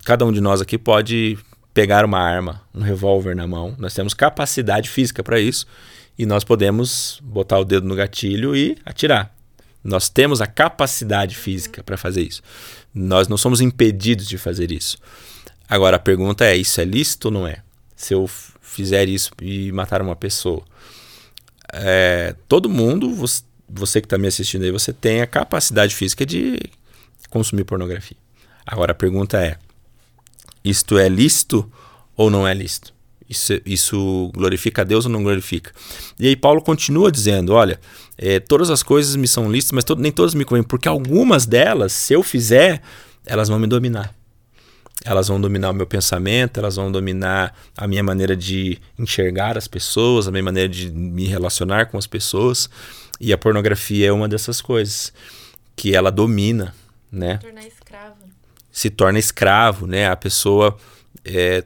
cada 0.04 0.26
um 0.26 0.32
de 0.32 0.40
nós 0.40 0.60
aqui 0.60 0.76
pode 0.76 1.38
pegar 1.72 2.04
uma 2.04 2.18
arma, 2.18 2.60
um 2.74 2.80
revólver 2.80 3.36
na 3.36 3.46
mão. 3.46 3.74
Nós 3.78 3.94
temos 3.94 4.12
capacidade 4.12 4.90
física 4.90 5.22
para 5.22 5.38
isso 5.38 5.66
e 6.18 6.26
nós 6.26 6.42
podemos 6.42 7.20
botar 7.22 7.58
o 7.58 7.64
dedo 7.64 7.86
no 7.86 7.94
gatilho 7.94 8.54
e 8.56 8.76
atirar. 8.84 9.34
Nós 9.82 10.08
temos 10.08 10.40
a 10.40 10.46
capacidade 10.46 11.36
física 11.36 11.82
para 11.82 11.96
fazer 11.96 12.22
isso. 12.22 12.42
Nós 12.92 13.28
não 13.28 13.36
somos 13.36 13.60
impedidos 13.60 14.28
de 14.28 14.36
fazer 14.36 14.72
isso. 14.72 14.98
Agora 15.68 15.96
a 15.96 16.00
pergunta 16.00 16.44
é: 16.44 16.56
isso 16.56 16.80
é 16.80 16.84
lícito 16.84 17.28
ou 17.28 17.32
não 17.32 17.46
é? 17.46 17.62
Se 17.96 18.12
eu 18.12 18.28
fizer 18.70 19.08
isso 19.08 19.32
e 19.42 19.72
matar 19.72 20.00
uma 20.00 20.14
pessoa. 20.14 20.62
É, 21.72 22.34
todo 22.48 22.68
mundo, 22.68 23.14
você, 23.68 24.00
que 24.00 24.06
está 24.06 24.16
me 24.16 24.28
assistindo 24.28 24.62
aí, 24.62 24.70
você 24.70 24.92
tem 24.92 25.20
a 25.20 25.26
capacidade 25.26 25.94
física 25.94 26.24
de 26.24 26.58
consumir 27.28 27.64
pornografia. 27.64 28.16
Agora 28.64 28.92
a 28.92 28.94
pergunta 28.94 29.42
é: 29.42 29.56
isto 30.64 30.98
é 30.98 31.08
lícito 31.08 31.70
ou 32.16 32.30
não 32.30 32.46
é 32.46 32.54
lícito? 32.54 32.94
Isso, 33.28 33.60
isso 33.64 34.30
glorifica 34.34 34.82
a 34.82 34.84
Deus 34.84 35.04
ou 35.04 35.10
não 35.10 35.22
glorifica? 35.22 35.72
E 36.18 36.26
aí 36.28 36.36
Paulo 36.36 36.62
continua 36.62 37.10
dizendo: 37.10 37.52
olha, 37.52 37.80
é, 38.16 38.38
todas 38.38 38.70
as 38.70 38.82
coisas 38.82 39.16
me 39.16 39.26
são 39.26 39.50
lícitas, 39.50 39.72
mas 39.72 39.98
nem 39.98 40.12
todas 40.12 40.34
me 40.34 40.44
convêm, 40.44 40.62
porque 40.62 40.88
algumas 40.88 41.44
delas, 41.46 41.92
se 41.92 42.12
eu 42.12 42.22
fizer, 42.22 42.82
elas 43.26 43.48
vão 43.48 43.58
me 43.58 43.66
dominar. 43.66 44.14
Elas 45.04 45.28
vão 45.28 45.40
dominar 45.40 45.70
o 45.70 45.74
meu 45.74 45.86
pensamento, 45.86 46.58
elas 46.58 46.76
vão 46.76 46.92
dominar 46.92 47.56
a 47.76 47.88
minha 47.88 48.02
maneira 48.02 48.36
de 48.36 48.78
enxergar 48.98 49.56
as 49.56 49.66
pessoas, 49.66 50.28
a 50.28 50.30
minha 50.30 50.42
maneira 50.42 50.68
de 50.68 50.90
me 50.90 51.26
relacionar 51.26 51.86
com 51.86 51.96
as 51.96 52.06
pessoas. 52.06 52.68
E 53.18 53.32
a 53.32 53.38
pornografia 53.38 54.08
é 54.08 54.12
uma 54.12 54.28
dessas 54.28 54.60
coisas 54.60 55.12
que 55.74 55.94
ela 55.94 56.10
domina, 56.10 56.74
né? 57.10 57.34
Se 57.34 57.46
tornar 57.46 57.66
escravo. 57.66 58.14
Se 58.70 58.90
torna 58.90 59.18
escravo, 59.18 59.86
né? 59.86 60.08
A 60.08 60.16
pessoa 60.16 60.76
é, 61.24 61.64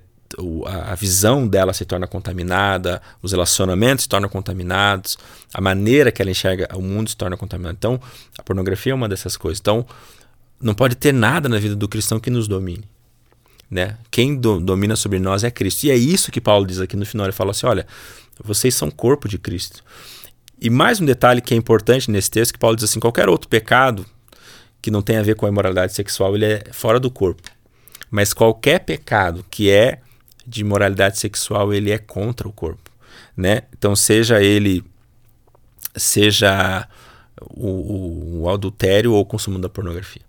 a 0.67 0.95
visão 0.95 1.47
dela 1.47 1.73
se 1.73 1.85
torna 1.85 2.07
contaminada, 2.07 3.01
os 3.23 3.33
relacionamentos 3.33 4.05
se 4.05 4.09
tornam 4.09 4.29
contaminados, 4.29 5.19
a 5.53 5.61
maneira 5.61 6.11
que 6.11 6.21
ela 6.21 6.31
enxerga 6.31 6.69
o 6.75 6.83
mundo 6.83 7.11
se 7.11 7.17
torna 7.17 7.37
contaminada. 7.37 7.77
Então, 7.79 8.01
a 8.39 8.43
pornografia 8.43 8.93
é 8.93 8.95
uma 8.95 9.09
dessas 9.09 9.37
coisas. 9.37 9.61
Então, 9.61 9.87
não 10.61 10.75
pode 10.75 10.97
ter 10.97 11.13
nada 11.13 11.49
na 11.49 11.59
vida 11.59 11.77
do 11.77 11.89
cristão 11.89 12.19
que 12.19 12.31
nos 12.31 12.49
domine. 12.49 12.85
Né? 13.71 13.97
Quem 14.11 14.37
do, 14.37 14.61
domina 14.61 14.97
sobre 14.97 15.19
nós 15.19 15.45
é 15.45 15.51
Cristo. 15.51 15.85
E 15.85 15.91
é 15.91 15.97
isso 15.97 16.31
que 16.31 16.41
Paulo 16.41 16.67
diz 16.67 16.81
aqui 16.81 16.97
no 16.97 17.07
final. 17.07 17.27
Ele 17.27 17.33
fala 17.33 17.51
assim: 17.51 17.67
olha, 17.67 17.87
vocês 18.43 18.75
são 18.75 18.91
corpo 18.91 19.29
de 19.29 19.39
Cristo. 19.39 19.83
E 20.61 20.71
mais 20.71 21.01
um 21.01 21.05
detalhe 21.05 21.41
que 21.41 21.53
é 21.55 21.57
importante 21.57 22.11
nesse 22.11 22.31
texto, 22.31 22.53
que 22.53 22.59
Paulo 22.59 22.77
diz 22.77 22.85
assim: 22.85 23.01
qualquer 23.01 23.29
outro 23.29 23.49
pecado 23.49 24.07
que 24.81 24.91
não 24.91 25.03
tem 25.03 25.17
a 25.17 25.23
ver 25.23 25.35
com 25.35 25.47
a 25.47 25.49
imoralidade 25.49 25.95
sexual, 25.95 26.35
ele 26.35 26.45
é 26.45 26.65
fora 26.71 27.01
do 27.01 27.11
corpo. 27.11 27.43
Mas 28.11 28.33
qualquer 28.33 28.81
pecado 28.81 29.45
que 29.51 29.71
é 29.71 30.01
de 30.47 30.63
moralidade 30.63 31.19
sexual, 31.19 31.73
ele 31.73 31.91
é 31.91 31.97
contra 31.97 32.47
o 32.47 32.53
corpo, 32.53 32.91
né? 33.35 33.63
Então, 33.73 33.97
seja 33.97 34.43
ele 34.43 34.85
seja 35.97 36.87
o, 37.41 37.69
o, 37.69 38.43
o 38.43 38.51
adultério 38.51 39.13
ou 39.13 39.21
o 39.21 39.25
consumo 39.25 39.59
da 39.59 39.69
pornografia. 39.69 40.23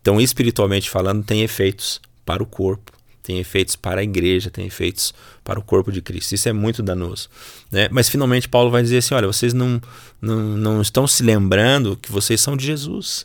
Então, 0.00 0.20
espiritualmente 0.20 0.88
falando, 0.88 1.24
tem 1.24 1.42
efeitos 1.42 2.00
para 2.26 2.42
o 2.42 2.46
corpo, 2.46 2.92
tem 3.22 3.38
efeitos 3.38 3.74
para 3.74 4.02
a 4.02 4.04
igreja, 4.04 4.50
tem 4.50 4.66
efeitos 4.66 5.14
para 5.42 5.58
o 5.58 5.62
corpo 5.62 5.90
de 5.90 6.02
Cristo. 6.02 6.34
Isso 6.34 6.48
é 6.48 6.52
muito 6.52 6.82
danoso. 6.82 7.28
Né? 7.72 7.88
Mas 7.90 8.08
finalmente 8.08 8.48
Paulo 8.48 8.70
vai 8.70 8.82
dizer 8.82 8.98
assim: 8.98 9.14
olha, 9.14 9.26
vocês 9.26 9.54
não, 9.54 9.80
não, 10.20 10.56
não 10.56 10.82
estão 10.82 11.06
se 11.06 11.22
lembrando 11.22 11.96
que 11.96 12.12
vocês 12.12 12.40
são 12.40 12.56
de 12.56 12.66
Jesus 12.66 13.24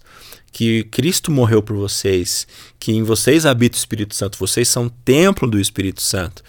que 0.52 0.84
Cristo 0.86 1.32
morreu 1.32 1.64
por 1.64 1.78
vocês, 1.78 2.46
que 2.78 2.92
em 2.92 3.04
vocês 3.04 3.46
habita 3.46 3.78
o 3.78 3.80
Espírito 3.80 4.14
Santo, 4.14 4.38
vocês 4.38 4.68
são 4.68 4.90
templo 4.90 5.50
do 5.50 5.60
Espírito 5.60 6.02
Santo. 6.02 6.44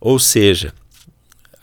Ou 0.00 0.18
seja, 0.18 0.72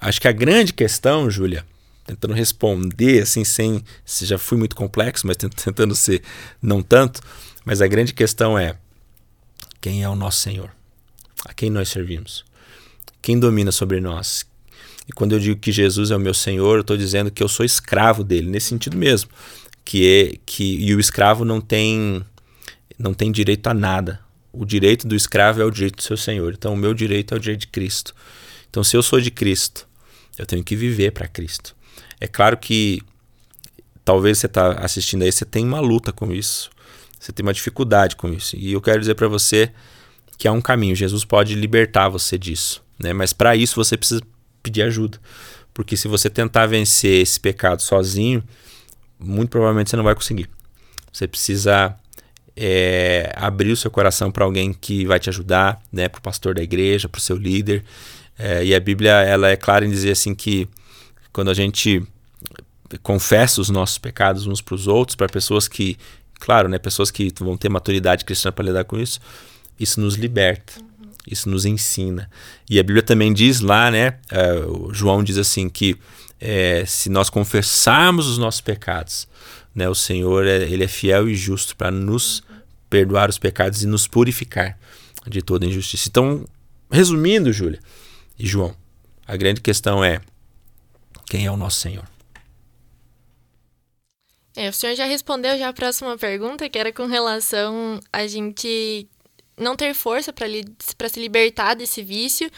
acho 0.02 0.20
que 0.20 0.28
a 0.28 0.32
grande 0.32 0.74
questão, 0.74 1.30
Júlia, 1.30 1.64
tentando 2.06 2.34
responder 2.34 3.22
assim 3.22 3.44
sem, 3.44 3.84
se 4.04 4.26
já 4.26 4.38
fui 4.38 4.58
muito 4.58 4.76
complexo, 4.76 5.28
mas 5.28 5.38
tentando 5.38 5.96
ser 5.96 6.24
não 6.62 6.82
tanto, 6.82 7.22
mas 7.64 7.82
a 7.82 7.88
grande 7.88 8.14
questão 8.14 8.58
é 8.58 8.76
quem 9.86 10.02
é 10.02 10.10
o 10.10 10.16
nosso 10.16 10.40
Senhor? 10.40 10.72
A 11.48 11.54
quem 11.54 11.70
nós 11.70 11.90
servimos? 11.90 12.44
Quem 13.22 13.40
domina 13.40 13.72
sobre 13.72 14.02
nós? 14.02 14.44
E 15.08 15.12
quando 15.12 15.34
eu 15.34 15.40
digo 15.40 15.60
que 15.60 15.72
Jesus 15.72 16.10
é 16.10 16.16
o 16.16 16.20
meu 16.20 16.34
Senhor, 16.34 16.78
eu 16.78 16.82
estou 16.82 16.98
dizendo 16.98 17.30
que 17.30 17.44
eu 17.44 17.48
sou 17.48 17.64
escravo 17.64 18.24
dele, 18.24 18.50
nesse 18.50 18.70
sentido 18.70 18.98
mesmo 18.98 19.30
que 19.86 20.08
é 20.08 20.40
que 20.44 20.78
e 20.78 20.96
o 20.96 21.00
escravo 21.00 21.46
não 21.46 21.62
tem 21.62 22.26
não 22.98 23.14
tem 23.14 23.32
direito 23.32 23.68
a 23.68 23.76
nada. 23.76 24.20
O 24.52 24.66
direito 24.66 25.08
do 25.08 25.16
escravo 25.16 25.62
é 25.62 25.64
o 25.64 25.70
direito 25.70 25.98
do 25.98 26.02
seu 26.02 26.18
senhor. 26.18 26.56
Então 26.58 26.74
o 26.74 26.78
meu 26.78 26.92
direito 26.92 27.36
é 27.36 27.38
o 27.38 27.40
direito 27.40 27.62
de 27.62 27.68
Cristo. 27.68 28.16
Então 28.68 28.84
se 28.84 28.98
eu 28.98 29.04
sou 29.04 29.22
de 29.22 29.30
Cristo, 29.30 29.88
eu 30.36 30.48
tenho 30.48 30.64
que 30.64 30.76
viver 30.76 31.12
para 31.12 31.28
Cristo. 31.28 31.76
É 32.20 32.26
claro 32.26 32.58
que 32.58 33.04
talvez 34.04 34.40
você 34.40 34.48
está 34.48 34.80
assistindo 34.80 35.22
aí, 35.22 35.32
você 35.32 35.46
tem 35.46 35.64
uma 35.64 35.80
luta 35.80 36.12
com 36.12 36.34
isso. 36.34 36.72
Você 37.26 37.32
tem 37.32 37.44
uma 37.44 37.54
dificuldade 37.54 38.16
com 38.16 38.32
isso. 38.32 38.56
E 38.56 38.74
eu 38.74 38.80
quero 38.80 39.00
dizer 39.00 39.16
para 39.16 39.28
você 39.28 39.72
que 40.38 40.48
há 40.48 40.52
um 40.52 40.62
caminho. 40.62 40.96
Jesus 40.96 41.26
pode 41.26 41.56
libertar 41.56 42.08
você 42.08 42.38
disso, 42.38 42.84
né? 43.00 43.14
Mas 43.14 43.34
para 43.34 43.56
isso 43.56 43.76
você 43.76 43.98
precisa 43.98 44.22
pedir 44.62 44.84
ajuda. 44.84 45.20
Porque 45.74 45.98
se 45.98 46.08
você 46.08 46.30
tentar 46.30 46.68
vencer 46.68 47.24
esse 47.24 47.40
pecado 47.40 47.82
sozinho, 47.82 48.44
muito 49.18 49.50
provavelmente 49.50 49.90
você 49.90 49.98
não 49.98 50.04
vai 50.04 50.14
conseguir. 50.14 50.48
Você 51.12 51.28
precisa 51.28 51.96
é, 52.56 53.34
abrir 53.36 53.72
o 53.72 53.78
seu 53.78 53.90
coração 53.90 54.32
para 54.32 54.46
alguém 54.46 54.72
que 54.72 55.04
vai 55.08 55.20
te 55.20 55.28
ajudar, 55.28 55.82
né, 55.92 56.08
para 56.08 56.20
o 56.20 56.22
pastor 56.22 56.54
da 56.54 56.62
igreja, 56.62 57.10
para 57.10 57.18
o 57.18 57.22
seu 57.22 57.38
líder. 57.38 57.84
É, 58.38 58.64
e 58.64 58.76
a 58.76 58.80
Bíblia 58.80 59.14
ela 59.24 59.50
é 59.50 59.56
clara 59.56 59.84
em 59.84 59.90
dizer 59.90 60.12
assim 60.12 60.36
que 60.36 60.70
quando 61.34 61.50
a 61.50 61.56
gente 61.56 62.04
confessa 63.02 63.60
os 63.60 63.72
nossos 63.72 63.98
pecados 63.98 64.46
uns 64.46 64.62
para 64.62 64.76
os 64.76 64.88
outros, 64.88 65.16
para 65.16 65.28
pessoas 65.28 65.68
que, 65.68 65.98
claro, 66.40 66.70
né, 66.70 66.78
pessoas 66.78 67.12
que 67.12 67.32
vão 67.40 67.58
ter 67.58 67.70
maturidade 67.70 68.26
cristã 68.26 68.52
para 68.52 68.66
lidar 68.66 68.86
com 68.86 69.00
isso, 69.00 69.20
isso 69.80 70.00
nos 70.00 70.16
liberta. 70.16 70.74
Isso 71.28 71.50
nos 71.50 71.66
ensina. 71.66 72.30
E 72.70 72.80
a 72.80 72.84
Bíblia 72.84 73.02
também 73.02 73.34
diz 73.34 73.60
lá, 73.60 73.90
né? 73.90 74.20
Uh, 74.32 74.94
João 74.94 75.24
diz 75.24 75.40
assim 75.40 75.68
que 75.68 75.98
é, 76.40 76.84
se 76.86 77.10
nós 77.10 77.30
confessarmos 77.30 78.28
os 78.28 78.38
nossos 78.38 78.62
pecados, 78.62 79.28
né, 79.74 79.90
o 79.90 79.96
Senhor 79.96 80.46
é, 80.46 80.58
ele 80.64 80.84
é 80.84 80.88
fiel 80.88 81.28
e 81.28 81.36
justo 81.36 81.76
para 81.76 81.90
nos 81.90 82.44
perdoar 82.90 83.30
os 83.30 83.40
pecados 83.40 83.84
e 83.84 83.88
nos 83.88 84.08
purificar 84.08 84.78
de 85.28 85.42
toda 85.42 85.66
injustiça. 85.66 86.08
Então, 86.08 86.46
resumindo, 86.92 87.52
Júlia 87.52 87.80
e 88.38 88.46
João, 88.46 88.76
a 89.28 89.36
grande 89.36 89.62
questão 89.62 90.04
é 90.04 90.22
quem 91.26 91.46
é 91.46 91.52
o 91.52 91.58
nosso 91.58 91.80
Senhor. 91.80 92.06
É, 94.56 94.70
o 94.70 94.74
senhor 94.74 94.96
já 94.96 95.06
respondeu 95.06 95.58
já 95.58 95.68
a 95.68 95.74
próxima 95.74 96.18
pergunta, 96.18 96.70
que 96.70 96.80
era 96.80 96.94
com 96.94 97.06
relação 97.06 98.00
a 98.12 98.26
gente 98.26 99.08
não 99.58 99.76
ter 99.76 99.94
força 99.94 100.34
para 100.34 101.10
se 101.10 101.20
libertar 101.20 101.74
desse 101.76 102.02
vício, 102.02 102.50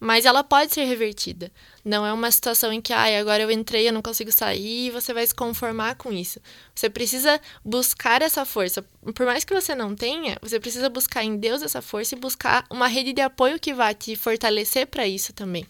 mas 0.00 0.24
ela 0.24 0.42
pode 0.42 0.74
ser 0.74 0.84
revertida. 0.84 1.50
Não 1.84 2.04
é 2.04 2.12
uma 2.12 2.30
situação 2.30 2.72
em 2.72 2.80
que, 2.80 2.92
ai, 2.92 3.16
ah, 3.16 3.20
agora 3.20 3.42
eu 3.42 3.50
entrei, 3.50 3.88
eu 3.88 3.92
não 3.92 4.02
consigo 4.02 4.30
sair, 4.32 4.86
e 4.86 4.90
você 4.90 5.14
vai 5.14 5.26
se 5.26 5.34
conformar 5.34 5.94
com 5.94 6.12
isso. 6.12 6.40
Você 6.74 6.90
precisa 6.90 7.40
buscar 7.64 8.20
essa 8.20 8.44
força. 8.44 8.84
Por 9.14 9.24
mais 9.24 9.44
que 9.44 9.54
você 9.54 9.74
não 9.74 9.94
tenha, 9.94 10.36
você 10.42 10.58
precisa 10.58 10.88
buscar 10.88 11.24
em 11.24 11.36
Deus 11.36 11.62
essa 11.62 11.80
força 11.80 12.14
e 12.14 12.18
buscar 12.18 12.66
uma 12.68 12.88
rede 12.88 13.12
de 13.12 13.20
apoio 13.20 13.60
que 13.60 13.72
vá 13.72 13.94
te 13.94 14.16
fortalecer 14.16 14.86
para 14.88 15.06
isso 15.06 15.32
também. 15.32 15.66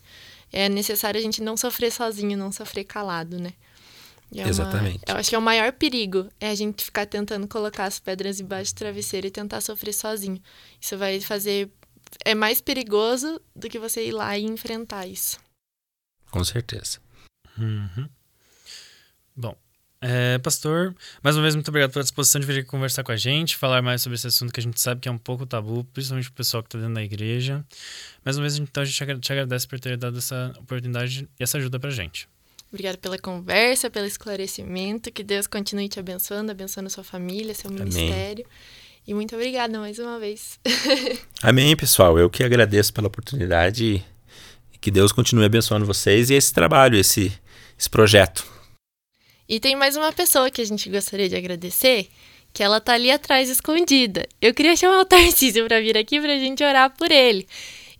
É 0.52 0.68
necessário 0.68 1.18
a 1.18 1.22
gente 1.22 1.42
não 1.42 1.56
sofrer 1.56 1.92
sozinho, 1.92 2.38
não 2.38 2.50
sofrer 2.50 2.84
calado, 2.84 3.38
né? 3.38 3.52
É 4.32 4.48
Exatamente. 4.48 5.02
Uma, 5.06 5.14
eu 5.14 5.16
acho 5.16 5.28
que 5.28 5.34
é 5.34 5.38
o 5.38 5.42
maior 5.42 5.72
perigo 5.72 6.28
é 6.40 6.50
a 6.50 6.54
gente 6.54 6.84
ficar 6.84 7.06
tentando 7.06 7.46
colocar 7.48 7.84
as 7.84 7.98
pedras 7.98 8.40
embaixo 8.40 8.74
do 8.74 8.78
travesseiro 8.78 9.26
e 9.26 9.30
tentar 9.30 9.60
sofrer 9.60 9.92
sozinho. 9.92 10.40
Isso 10.80 10.96
vai 10.96 11.20
fazer 11.20 11.70
é 12.24 12.34
mais 12.34 12.60
perigoso 12.60 13.40
do 13.54 13.68
que 13.68 13.78
você 13.78 14.06
ir 14.06 14.12
lá 14.12 14.36
e 14.38 14.44
enfrentar 14.44 15.06
isso. 15.06 15.38
Com 16.30 16.44
certeza. 16.44 16.98
Uhum. 17.58 18.08
Bom, 19.36 19.56
é, 20.00 20.38
pastor, 20.38 20.94
mais 21.22 21.34
uma 21.34 21.42
vez, 21.42 21.54
muito 21.54 21.68
obrigado 21.68 21.90
pela 21.92 22.02
disposição 22.02 22.40
de 22.40 22.46
vir 22.46 22.58
aqui 22.58 22.68
conversar 22.68 23.02
com 23.02 23.12
a 23.12 23.16
gente, 23.16 23.56
falar 23.56 23.80
mais 23.80 24.02
sobre 24.02 24.16
esse 24.16 24.26
assunto 24.26 24.52
que 24.52 24.60
a 24.60 24.62
gente 24.62 24.80
sabe 24.80 25.00
que 25.00 25.08
é 25.08 25.12
um 25.12 25.18
pouco 25.18 25.46
tabu, 25.46 25.82
principalmente 25.84 26.28
o 26.28 26.32
pessoal 26.32 26.62
que 26.62 26.68
está 26.68 26.78
dentro 26.78 26.94
da 26.94 27.02
igreja. 27.02 27.64
Mais 28.24 28.36
uma 28.36 28.42
vez, 28.42 28.58
então, 28.58 28.82
a 28.82 28.86
gente 28.86 29.20
te 29.20 29.32
agradece 29.32 29.66
por 29.66 29.80
ter 29.80 29.96
dado 29.96 30.18
essa 30.18 30.52
oportunidade 30.58 31.28
e 31.38 31.42
essa 31.42 31.56
ajuda 31.58 31.80
para 31.80 31.88
a 31.88 31.92
gente. 31.92 32.28
Obrigada 32.74 32.98
pela 32.98 33.16
conversa, 33.16 33.88
pelo 33.88 34.04
esclarecimento. 34.04 35.12
Que 35.12 35.22
Deus 35.22 35.46
continue 35.46 35.88
te 35.88 36.00
abençoando, 36.00 36.50
abençoando 36.50 36.90
sua 36.90 37.04
família, 37.04 37.54
seu 37.54 37.70
Amém. 37.70 37.84
ministério. 37.84 38.44
E 39.06 39.14
muito 39.14 39.36
obrigada 39.36 39.78
mais 39.78 40.00
uma 40.00 40.18
vez. 40.18 40.58
Amém, 41.40 41.76
pessoal. 41.76 42.18
Eu 42.18 42.28
que 42.28 42.42
agradeço 42.42 42.92
pela 42.92 43.06
oportunidade 43.06 44.04
e 44.72 44.78
que 44.78 44.90
Deus 44.90 45.12
continue 45.12 45.44
abençoando 45.44 45.86
vocês 45.86 46.30
e 46.30 46.34
esse 46.34 46.52
trabalho, 46.52 46.98
esse, 46.98 47.32
esse 47.78 47.88
projeto. 47.88 48.44
E 49.48 49.60
tem 49.60 49.76
mais 49.76 49.96
uma 49.96 50.12
pessoa 50.12 50.50
que 50.50 50.60
a 50.60 50.66
gente 50.66 50.90
gostaria 50.90 51.28
de 51.28 51.36
agradecer, 51.36 52.08
que 52.52 52.60
ela 52.60 52.80
tá 52.80 52.94
ali 52.94 53.08
atrás 53.08 53.48
escondida. 53.48 54.26
Eu 54.42 54.52
queria 54.52 54.74
chamar 54.74 54.98
o 54.98 55.04
Tarcísio 55.04 55.64
para 55.68 55.80
vir 55.80 55.96
aqui 55.96 56.20
para 56.20 56.32
a 56.32 56.38
gente 56.40 56.64
orar 56.64 56.90
por 56.96 57.12
ele. 57.12 57.46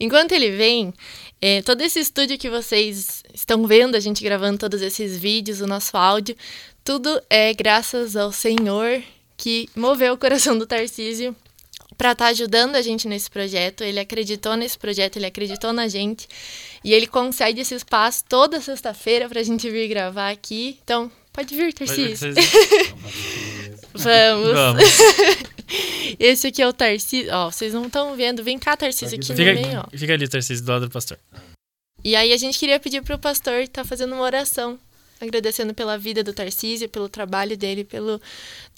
Enquanto 0.00 0.32
ele 0.32 0.50
vem, 0.50 0.92
é, 1.40 1.62
todo 1.62 1.81
esse 1.83 2.01
estúdio 2.01 2.38
que 2.38 2.49
vocês 2.49 3.23
estão 3.35 3.66
vendo, 3.66 3.97
a 3.97 4.01
gente 4.01 4.23
gravando 4.23 4.59
todos 4.59 4.81
esses 4.81 5.18
vídeos, 5.18 5.61
o 5.61 5.66
nosso 5.66 5.97
áudio, 5.97 6.37
tudo 6.83 7.20
é 7.29 7.53
graças 7.53 8.16
ao 8.16 8.33
Senhor 8.33 9.03
que 9.37 9.68
moveu 9.75 10.14
o 10.14 10.18
coração 10.18 10.57
do 10.57 10.66
Tarcísio 10.66 11.35
para 11.97 12.12
estar 12.12 12.25
tá 12.27 12.31
ajudando 12.31 12.77
a 12.77 12.83
gente 12.83 13.07
nesse 13.07 13.31
projeto. 13.31 13.83
Ele 13.83 14.01
acreditou 14.01 14.57
nesse 14.57 14.79
projeto, 14.79 15.16
ele 15.16 15.27
acreditou 15.27 15.73
na 15.73 15.88
gente. 15.88 16.29
E 16.83 16.92
ele 16.92 17.07
concede 17.07 17.61
esse 17.61 17.75
espaço 17.75 18.25
toda 18.29 18.61
sexta-feira 18.61 19.29
para 19.29 19.40
a 19.40 19.44
gente 19.44 19.68
vir 19.70 19.88
gravar 19.88 20.31
aqui. 20.31 20.79
Então, 20.83 21.11
pode 21.33 21.55
vir, 21.55 21.73
Tarcísio. 21.73 22.35
Vamos. 23.94 24.53
Vamos. 24.53 25.44
Esse 26.18 26.48
aqui 26.48 26.62
é 26.62 26.68
o 26.68 26.72
Tarcísio. 26.72 27.32
Ó, 27.32 27.50
vocês 27.50 27.72
não 27.72 27.87
estão 27.87 28.16
vendo. 28.16 28.42
Vem 28.42 28.58
cá, 28.58 28.76
Tarcísio, 28.76 29.18
aqui, 29.18 29.26
fica, 29.26 29.54
no 29.54 29.60
meio, 29.62 29.80
ó. 29.80 29.96
Fica 29.96 30.12
ali, 30.12 30.28
Tarcísio, 30.28 30.64
do 30.64 30.72
lado 30.72 30.87
do 30.87 30.90
pastor. 30.90 31.18
E 32.02 32.14
aí 32.14 32.32
a 32.32 32.37
gente 32.37 32.58
queria 32.58 32.78
pedir 32.78 33.02
pro 33.02 33.18
pastor 33.18 33.60
estar 33.60 33.82
tá 33.82 33.88
fazendo 33.88 34.14
uma 34.14 34.22
oração, 34.22 34.78
agradecendo 35.20 35.72
pela 35.72 35.96
vida 35.96 36.22
do 36.22 36.32
Tarcísio, 36.32 36.88
pelo 36.88 37.08
trabalho 37.08 37.56
dele, 37.56 37.84
pelo, 37.84 38.20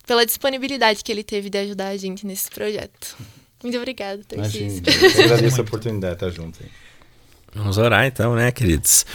pela 0.06 0.24
disponibilidade 0.24 1.02
que 1.02 1.10
ele 1.10 1.24
teve 1.24 1.50
de 1.50 1.58
ajudar 1.58 1.88
a 1.88 1.96
gente 1.96 2.24
nesse 2.24 2.48
projeto. 2.48 3.16
Muito 3.62 3.76
obrigada, 3.78 4.22
Tarcísio. 4.28 4.82
Eu 5.18 5.24
agradeço 5.24 5.60
a 5.60 5.64
oportunidade 5.64 6.16
de 6.16 6.24
estar 6.24 6.30
junto 6.30 6.62
aí. 6.62 6.70
Vamos 7.52 7.78
orar 7.78 8.06
então, 8.06 8.34
né, 8.34 8.52
queridos? 8.52 9.06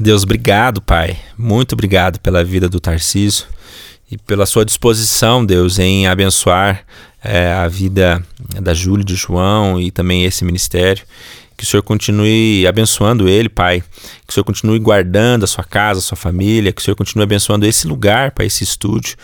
Deus, 0.00 0.22
obrigado, 0.22 0.80
Pai. 0.80 1.18
Muito 1.36 1.74
obrigado 1.74 2.18
pela 2.18 2.42
vida 2.42 2.68
do 2.68 2.80
Tarcísio 2.80 3.46
e 4.10 4.16
pela 4.16 4.46
sua 4.46 4.64
disposição, 4.64 5.44
Deus, 5.44 5.78
em 5.78 6.06
abençoar 6.06 6.84
é, 7.24 7.52
a 7.52 7.66
vida 7.66 8.22
da 8.60 8.74
Júlia, 8.74 9.04
de 9.04 9.14
João 9.14 9.80
e 9.80 9.90
também 9.90 10.24
esse 10.24 10.44
ministério. 10.44 11.02
Que 11.56 11.62
o 11.62 11.66
Senhor 11.66 11.82
continue 11.82 12.66
abençoando 12.66 13.28
ele, 13.28 13.48
Pai. 13.48 13.80
Que 14.26 14.30
o 14.30 14.34
Senhor 14.34 14.44
continue 14.44 14.78
guardando 14.78 15.44
a 15.44 15.46
sua 15.46 15.62
casa, 15.62 16.00
a 16.00 16.02
sua 16.02 16.16
família. 16.16 16.72
Que 16.72 16.80
o 16.80 16.84
Senhor 16.84 16.96
continue 16.96 17.22
abençoando 17.22 17.64
esse 17.64 17.86
lugar, 17.86 18.32
Pai, 18.32 18.46
esse 18.46 18.64
estúdio. 18.64 19.16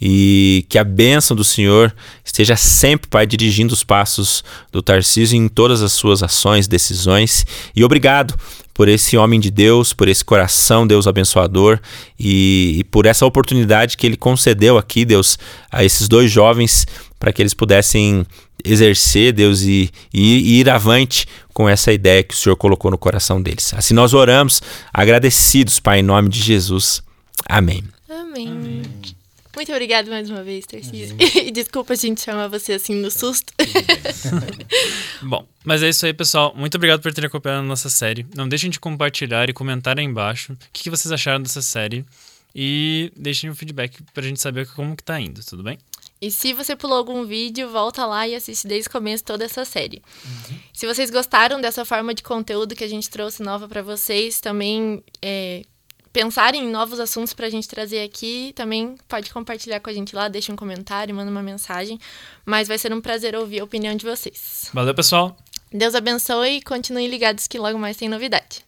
E 0.00 0.64
que 0.68 0.78
a 0.78 0.84
bênção 0.84 1.36
do 1.36 1.44
Senhor 1.44 1.94
esteja 2.24 2.56
sempre, 2.56 3.08
Pai, 3.08 3.26
dirigindo 3.26 3.74
os 3.74 3.84
passos 3.84 4.42
do 4.72 4.82
Tarcísio 4.82 5.36
em 5.36 5.46
todas 5.46 5.82
as 5.82 5.92
suas 5.92 6.22
ações, 6.22 6.66
decisões. 6.66 7.46
E 7.76 7.84
obrigado 7.84 8.34
por 8.74 8.88
esse 8.88 9.16
homem 9.16 9.38
de 9.38 9.50
Deus, 9.50 9.92
por 9.92 10.08
esse 10.08 10.24
coração, 10.24 10.84
Deus 10.84 11.06
abençoador, 11.06 11.78
e, 12.18 12.74
e 12.78 12.84
por 12.84 13.06
essa 13.06 13.24
oportunidade 13.24 13.96
que 13.96 14.04
ele 14.04 14.16
concedeu 14.16 14.76
aqui, 14.76 15.04
Deus, 15.04 15.38
a 15.70 15.84
esses 15.84 16.08
dois 16.08 16.30
jovens, 16.30 16.84
para 17.18 17.32
que 17.32 17.40
eles 17.40 17.54
pudessem 17.54 18.26
exercer, 18.64 19.32
Deus, 19.32 19.62
e, 19.62 19.90
e, 20.12 20.56
e, 20.56 20.60
ir 20.60 20.68
avante 20.68 21.26
com 21.52 21.68
essa 21.68 21.92
ideia 21.92 22.22
que 22.22 22.34
o 22.34 22.36
Senhor 22.36 22.56
colocou 22.56 22.90
no 22.90 22.98
coração 22.98 23.40
deles. 23.40 23.72
Assim 23.74 23.94
nós 23.94 24.12
oramos, 24.12 24.60
agradecidos, 24.92 25.78
Pai, 25.78 26.00
em 26.00 26.02
nome 26.02 26.28
de 26.28 26.40
Jesus. 26.40 27.02
Amém. 27.48 27.84
Amém. 28.10 28.48
Amém. 28.48 29.03
Muito 29.54 29.70
obrigada 29.72 30.10
mais 30.10 30.28
uma 30.28 30.42
vez, 30.42 30.66
Tarcísio. 30.66 31.16
E 31.44 31.50
desculpa 31.50 31.92
a 31.92 31.96
gente 31.96 32.20
chamar 32.20 32.48
você 32.48 32.74
assim 32.74 32.94
no 32.94 33.10
susto. 33.10 33.52
Bom, 35.22 35.46
mas 35.64 35.82
é 35.82 35.88
isso 35.88 36.04
aí, 36.06 36.12
pessoal. 36.12 36.54
Muito 36.56 36.74
obrigado 36.76 37.00
por 37.00 37.12
terem 37.12 37.28
acompanhado 37.28 37.62
a 37.62 37.68
nossa 37.68 37.88
série. 37.88 38.26
Não 38.34 38.48
deixem 38.48 38.70
de 38.70 38.80
compartilhar 38.80 39.48
e 39.48 39.52
comentar 39.52 39.98
aí 39.98 40.04
embaixo 40.04 40.52
o 40.52 40.56
que 40.72 40.90
vocês 40.90 41.12
acharam 41.12 41.42
dessa 41.42 41.62
série. 41.62 42.04
E 42.54 43.12
deixem 43.16 43.50
um 43.50 43.54
feedback 43.54 44.02
pra 44.12 44.22
gente 44.22 44.40
saber 44.40 44.66
como 44.68 44.96
que 44.96 45.02
tá 45.02 45.20
indo, 45.20 45.44
tudo 45.44 45.62
bem? 45.62 45.78
E 46.20 46.30
se 46.30 46.52
você 46.52 46.76
pulou 46.76 46.96
algum 46.96 47.26
vídeo, 47.26 47.68
volta 47.68 48.06
lá 48.06 48.26
e 48.26 48.34
assiste 48.34 48.66
desde 48.66 48.88
o 48.88 48.92
começo 48.92 49.24
toda 49.24 49.44
essa 49.44 49.64
série. 49.64 50.00
Uhum. 50.24 50.58
Se 50.72 50.86
vocês 50.86 51.10
gostaram 51.10 51.60
dessa 51.60 51.84
forma 51.84 52.14
de 52.14 52.22
conteúdo 52.22 52.74
que 52.74 52.84
a 52.84 52.88
gente 52.88 53.10
trouxe 53.10 53.42
nova 53.42 53.68
para 53.68 53.82
vocês, 53.82 54.40
também 54.40 55.02
é, 55.20 55.62
pensarem 56.14 56.62
em 56.64 56.70
novos 56.70 57.00
assuntos 57.00 57.34
para 57.34 57.48
a 57.48 57.50
gente 57.50 57.66
trazer 57.66 58.00
aqui, 58.00 58.52
também 58.54 58.94
pode 59.08 59.32
compartilhar 59.32 59.80
com 59.80 59.90
a 59.90 59.92
gente 59.92 60.14
lá, 60.14 60.28
deixa 60.28 60.52
um 60.52 60.56
comentário, 60.56 61.12
manda 61.12 61.30
uma 61.30 61.42
mensagem. 61.42 61.98
Mas 62.46 62.68
vai 62.68 62.78
ser 62.78 62.92
um 62.94 63.00
prazer 63.00 63.34
ouvir 63.34 63.58
a 63.58 63.64
opinião 63.64 63.94
de 63.96 64.06
vocês. 64.06 64.70
Valeu, 64.72 64.94
pessoal. 64.94 65.36
Deus 65.72 65.94
abençoe 65.96 66.58
e 66.58 66.62
continuem 66.62 67.08
ligados 67.08 67.48
que 67.48 67.58
logo 67.58 67.76
mais 67.76 67.96
tem 67.96 68.08
novidade. 68.08 68.64